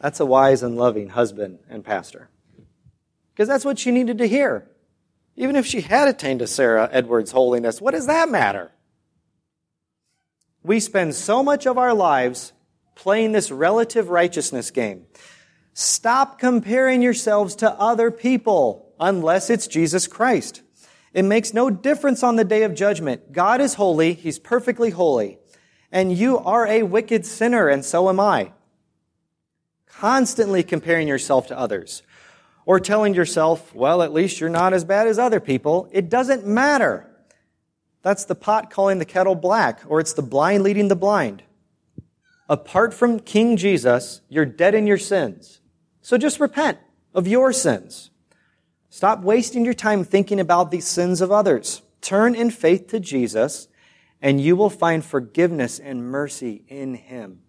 That's 0.00 0.20
a 0.20 0.26
wise 0.26 0.62
and 0.62 0.76
loving 0.76 1.10
husband 1.10 1.60
and 1.68 1.84
pastor. 1.84 2.28
Because 3.32 3.46
that's 3.46 3.64
what 3.64 3.78
she 3.78 3.90
needed 3.90 4.18
to 4.18 4.26
hear. 4.26 4.68
Even 5.36 5.54
if 5.54 5.64
she 5.64 5.80
had 5.80 6.08
attained 6.08 6.40
to 6.40 6.46
Sarah 6.46 6.88
Edwards' 6.90 7.30
holiness, 7.30 7.80
what 7.80 7.92
does 7.92 8.06
that 8.06 8.28
matter? 8.28 8.72
We 10.62 10.80
spend 10.80 11.14
so 11.14 11.42
much 11.42 11.66
of 11.66 11.78
our 11.78 11.94
lives 11.94 12.52
playing 12.94 13.32
this 13.32 13.50
relative 13.50 14.10
righteousness 14.10 14.70
game. 14.70 15.06
Stop 15.74 16.38
comparing 16.38 17.02
yourselves 17.02 17.56
to 17.56 17.70
other 17.72 18.10
people 18.10 18.92
unless 19.00 19.50
it's 19.50 19.66
Jesus 19.66 20.06
Christ. 20.06 20.62
It 21.14 21.24
makes 21.24 21.52
no 21.52 21.70
difference 21.70 22.22
on 22.22 22.36
the 22.36 22.44
day 22.44 22.62
of 22.62 22.74
judgment. 22.74 23.32
God 23.32 23.60
is 23.60 23.74
holy. 23.74 24.14
He's 24.14 24.38
perfectly 24.38 24.90
holy. 24.90 25.38
And 25.90 26.16
you 26.16 26.38
are 26.38 26.66
a 26.66 26.82
wicked 26.82 27.26
sinner, 27.26 27.68
and 27.68 27.84
so 27.84 28.08
am 28.08 28.18
I. 28.18 28.52
Constantly 29.86 30.62
comparing 30.62 31.08
yourself 31.08 31.48
to 31.48 31.58
others. 31.58 32.02
Or 32.64 32.80
telling 32.80 33.14
yourself, 33.14 33.74
well, 33.74 34.02
at 34.02 34.12
least 34.12 34.40
you're 34.40 34.48
not 34.48 34.72
as 34.72 34.84
bad 34.84 35.06
as 35.06 35.18
other 35.18 35.40
people. 35.40 35.88
It 35.92 36.08
doesn't 36.08 36.46
matter. 36.46 37.10
That's 38.02 38.24
the 38.24 38.34
pot 38.34 38.70
calling 38.70 38.98
the 38.98 39.04
kettle 39.04 39.34
black, 39.34 39.80
or 39.86 40.00
it's 40.00 40.12
the 40.12 40.22
blind 40.22 40.62
leading 40.62 40.88
the 40.88 40.96
blind. 40.96 41.42
Apart 42.48 42.94
from 42.94 43.20
King 43.20 43.56
Jesus, 43.56 44.20
you're 44.28 44.46
dead 44.46 44.74
in 44.74 44.86
your 44.86 44.98
sins. 44.98 45.60
So 46.02 46.18
just 46.18 46.40
repent 46.40 46.78
of 47.14 47.26
your 47.26 47.52
sins. 47.52 48.10
Stop 48.90 49.22
wasting 49.22 49.64
your 49.64 49.72
time 49.72 50.04
thinking 50.04 50.38
about 50.38 50.70
the 50.70 50.80
sins 50.80 51.20
of 51.20 51.32
others. 51.32 51.80
Turn 52.02 52.34
in 52.34 52.50
faith 52.50 52.88
to 52.88 53.00
Jesus, 53.00 53.68
and 54.20 54.40
you 54.40 54.56
will 54.56 54.68
find 54.68 55.04
forgiveness 55.04 55.78
and 55.78 56.04
mercy 56.04 56.64
in 56.68 56.94
Him. 56.94 57.40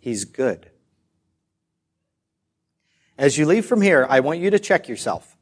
He's 0.00 0.24
good. 0.24 0.70
As 3.16 3.38
you 3.38 3.46
leave 3.46 3.66
from 3.66 3.82
here, 3.82 4.06
I 4.08 4.20
want 4.20 4.40
you 4.40 4.50
to 4.50 4.58
check 4.58 4.88
yourself. 4.88 5.36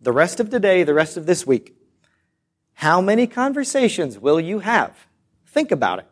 The 0.00 0.12
rest 0.12 0.38
of 0.38 0.50
today, 0.50 0.84
the 0.84 0.94
rest 0.94 1.16
of 1.16 1.26
this 1.26 1.46
week. 1.46 1.74
How 2.74 3.00
many 3.00 3.26
conversations 3.26 4.18
will 4.18 4.38
you 4.38 4.60
have? 4.60 5.06
Think 5.46 5.70
about 5.70 6.00
it. 6.00 6.06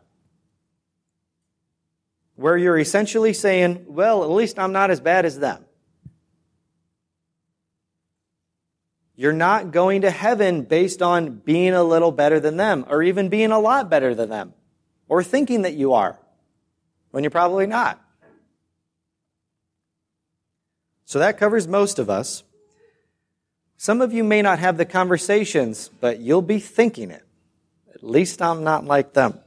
Where 2.41 2.57
you're 2.57 2.79
essentially 2.79 3.33
saying, 3.33 3.85
well, 3.87 4.23
at 4.23 4.29
least 4.31 4.57
I'm 4.57 4.71
not 4.71 4.89
as 4.89 4.99
bad 4.99 5.25
as 5.25 5.37
them. 5.37 5.63
You're 9.15 9.31
not 9.31 9.71
going 9.71 10.01
to 10.01 10.09
heaven 10.09 10.63
based 10.63 11.03
on 11.03 11.35
being 11.35 11.75
a 11.75 11.83
little 11.83 12.11
better 12.11 12.39
than 12.39 12.57
them, 12.57 12.85
or 12.89 13.03
even 13.03 13.29
being 13.29 13.51
a 13.51 13.59
lot 13.59 13.91
better 13.91 14.15
than 14.15 14.29
them, 14.29 14.55
or 15.07 15.23
thinking 15.23 15.61
that 15.61 15.75
you 15.75 15.93
are, 15.93 16.17
when 17.11 17.23
you're 17.23 17.29
probably 17.29 17.67
not. 17.67 18.03
So 21.05 21.19
that 21.19 21.37
covers 21.37 21.67
most 21.67 21.99
of 21.99 22.09
us. 22.09 22.41
Some 23.77 24.01
of 24.01 24.13
you 24.13 24.23
may 24.23 24.41
not 24.41 24.57
have 24.57 24.77
the 24.77 24.85
conversations, 24.85 25.91
but 25.99 26.19
you'll 26.19 26.41
be 26.41 26.57
thinking 26.57 27.11
it. 27.11 27.23
At 27.93 28.03
least 28.03 28.41
I'm 28.41 28.63
not 28.63 28.85
like 28.85 29.13
them. 29.13 29.39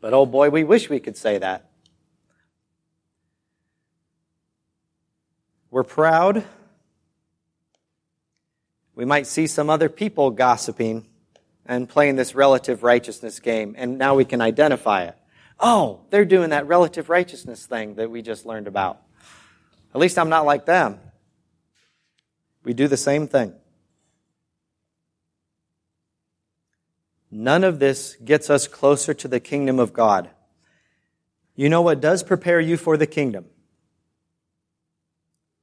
But 0.00 0.14
oh 0.14 0.26
boy, 0.26 0.50
we 0.50 0.64
wish 0.64 0.88
we 0.88 1.00
could 1.00 1.16
say 1.16 1.38
that. 1.38 1.70
We're 5.70 5.84
proud. 5.84 6.44
We 8.94 9.04
might 9.04 9.26
see 9.26 9.46
some 9.46 9.70
other 9.70 9.88
people 9.88 10.30
gossiping 10.30 11.06
and 11.64 11.88
playing 11.88 12.16
this 12.16 12.34
relative 12.34 12.82
righteousness 12.82 13.38
game, 13.38 13.74
and 13.78 13.96
now 13.96 14.16
we 14.16 14.24
can 14.24 14.40
identify 14.40 15.04
it. 15.04 15.16
Oh, 15.60 16.00
they're 16.10 16.24
doing 16.24 16.50
that 16.50 16.66
relative 16.66 17.08
righteousness 17.08 17.66
thing 17.66 17.94
that 17.94 18.10
we 18.10 18.22
just 18.22 18.46
learned 18.46 18.66
about. 18.66 19.02
At 19.94 20.00
least 20.00 20.18
I'm 20.18 20.28
not 20.28 20.44
like 20.44 20.66
them. 20.66 20.98
We 22.64 22.74
do 22.74 22.88
the 22.88 22.96
same 22.96 23.28
thing. 23.28 23.54
None 27.30 27.62
of 27.64 27.78
this 27.78 28.16
gets 28.24 28.50
us 28.50 28.66
closer 28.66 29.14
to 29.14 29.28
the 29.28 29.40
kingdom 29.40 29.78
of 29.78 29.92
God. 29.92 30.30
You 31.54 31.68
know 31.68 31.82
what 31.82 32.00
does 32.00 32.22
prepare 32.22 32.60
you 32.60 32.76
for 32.76 32.96
the 32.96 33.06
kingdom? 33.06 33.44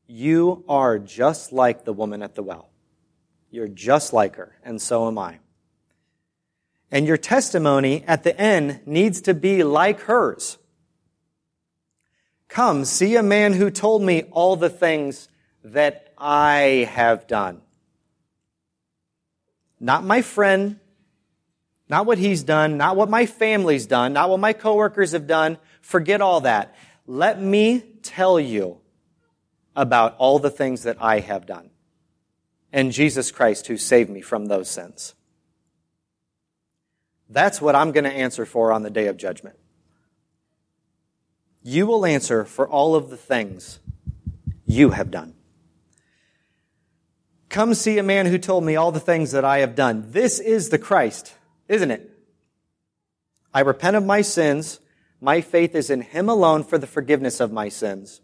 You 0.07 0.63
are 0.69 0.97
just 0.97 1.51
like 1.51 1.83
the 1.83 1.91
woman 1.91 2.23
at 2.23 2.35
the 2.35 2.43
well. 2.43 2.69
You're 3.51 3.67
just 3.67 4.13
like 4.13 4.35
her, 4.37 4.55
and 4.63 4.81
so 4.81 5.07
am 5.07 5.17
I. 5.17 5.39
And 6.89 7.05
your 7.05 7.17
testimony 7.17 8.03
at 8.07 8.23
the 8.23 8.39
end 8.39 8.81
needs 8.85 9.19
to 9.21 9.33
be 9.33 9.63
like 9.63 10.01
hers. 10.01 10.57
Come, 12.47 12.85
see 12.85 13.15
a 13.17 13.23
man 13.23 13.53
who 13.53 13.69
told 13.69 14.01
me 14.01 14.23
all 14.31 14.55
the 14.55 14.69
things 14.69 15.27
that 15.63 16.13
I 16.17 16.89
have 16.91 17.27
done. 17.27 17.61
Not 19.79 20.05
my 20.05 20.21
friend, 20.21 20.79
not 21.89 22.05
what 22.05 22.17
he's 22.17 22.43
done, 22.43 22.77
not 22.77 22.95
what 22.95 23.09
my 23.09 23.25
family's 23.25 23.85
done, 23.85 24.13
not 24.13 24.29
what 24.29 24.39
my 24.39 24.53
coworkers 24.53 25.11
have 25.13 25.27
done. 25.27 25.57
Forget 25.81 26.21
all 26.21 26.41
that. 26.41 26.75
Let 27.05 27.41
me 27.41 27.83
tell 28.03 28.39
you 28.39 28.79
about 29.75 30.15
all 30.17 30.39
the 30.39 30.49
things 30.49 30.83
that 30.83 30.97
I 30.99 31.19
have 31.19 31.45
done 31.45 31.69
and 32.73 32.91
Jesus 32.91 33.31
Christ 33.31 33.67
who 33.67 33.77
saved 33.77 34.09
me 34.09 34.21
from 34.21 34.47
those 34.47 34.69
sins. 34.69 35.15
That's 37.29 37.61
what 37.61 37.75
I'm 37.75 37.91
going 37.91 38.03
to 38.03 38.11
answer 38.11 38.45
for 38.45 38.71
on 38.71 38.83
the 38.83 38.89
day 38.89 39.07
of 39.07 39.17
judgment. 39.17 39.57
You 41.63 41.85
will 41.85 42.05
answer 42.05 42.45
for 42.45 42.67
all 42.67 42.95
of 42.95 43.09
the 43.09 43.17
things 43.17 43.79
you 44.65 44.91
have 44.91 45.11
done. 45.11 45.33
Come 47.49 47.73
see 47.73 47.97
a 47.97 48.03
man 48.03 48.25
who 48.25 48.37
told 48.37 48.63
me 48.63 48.75
all 48.75 48.91
the 48.91 48.99
things 48.99 49.31
that 49.31 49.45
I 49.45 49.59
have 49.59 49.75
done. 49.75 50.11
This 50.11 50.39
is 50.39 50.69
the 50.69 50.77
Christ, 50.77 51.33
isn't 51.67 51.91
it? 51.91 52.11
I 53.53 53.61
repent 53.61 53.95
of 53.95 54.05
my 54.05 54.21
sins. 54.21 54.79
My 55.19 55.41
faith 55.41 55.73
is 55.75 55.89
in 55.89 56.01
him 56.01 56.29
alone 56.29 56.63
for 56.63 56.77
the 56.77 56.87
forgiveness 56.87 57.39
of 57.39 57.51
my 57.51 57.69
sins. 57.69 58.21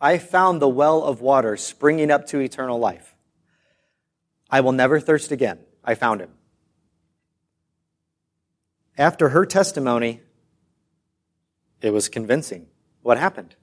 I 0.00 0.18
found 0.18 0.60
the 0.60 0.68
well 0.68 1.02
of 1.02 1.20
water 1.20 1.56
springing 1.56 2.10
up 2.10 2.26
to 2.28 2.40
eternal 2.40 2.78
life. 2.78 3.14
I 4.50 4.60
will 4.60 4.72
never 4.72 5.00
thirst 5.00 5.32
again. 5.32 5.58
I 5.84 5.94
found 5.94 6.20
him. 6.20 6.30
After 8.96 9.28
her 9.28 9.46
testimony, 9.46 10.20
it 11.80 11.92
was 11.92 12.08
convincing. 12.08 12.66
What 13.02 13.18
happened? 13.18 13.54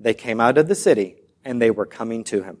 They 0.00 0.14
came 0.14 0.40
out 0.40 0.58
of 0.58 0.68
the 0.68 0.74
city 0.74 1.16
and 1.44 1.62
they 1.62 1.70
were 1.70 1.86
coming 1.86 2.24
to 2.24 2.42
him. 2.42 2.58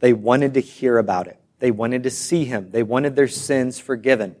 They 0.00 0.12
wanted 0.12 0.54
to 0.54 0.60
hear 0.60 0.98
about 0.98 1.26
it. 1.26 1.38
They 1.58 1.70
wanted 1.70 2.02
to 2.02 2.10
see 2.10 2.44
him. 2.44 2.70
They 2.70 2.82
wanted 2.82 3.16
their 3.16 3.28
sins 3.28 3.78
forgiven. 3.78 4.36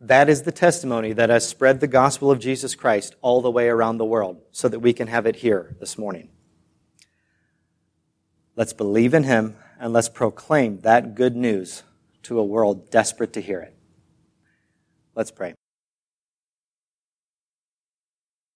That 0.00 0.30
is 0.30 0.42
the 0.42 0.52
testimony 0.52 1.12
that 1.12 1.28
has 1.28 1.46
spread 1.46 1.80
the 1.80 1.86
gospel 1.86 2.30
of 2.30 2.38
Jesus 2.38 2.74
Christ 2.74 3.14
all 3.20 3.42
the 3.42 3.50
way 3.50 3.68
around 3.68 3.98
the 3.98 4.04
world 4.04 4.40
so 4.50 4.66
that 4.68 4.80
we 4.80 4.94
can 4.94 5.08
have 5.08 5.26
it 5.26 5.36
here 5.36 5.76
this 5.78 5.98
morning. 5.98 6.30
Let's 8.56 8.72
believe 8.72 9.12
in 9.12 9.24
him 9.24 9.56
and 9.78 9.92
let's 9.92 10.08
proclaim 10.08 10.80
that 10.80 11.14
good 11.14 11.36
news 11.36 11.82
to 12.22 12.38
a 12.38 12.44
world 12.44 12.90
desperate 12.90 13.34
to 13.34 13.40
hear 13.40 13.60
it. 13.60 13.76
Let's 15.14 15.30
pray. 15.30 15.54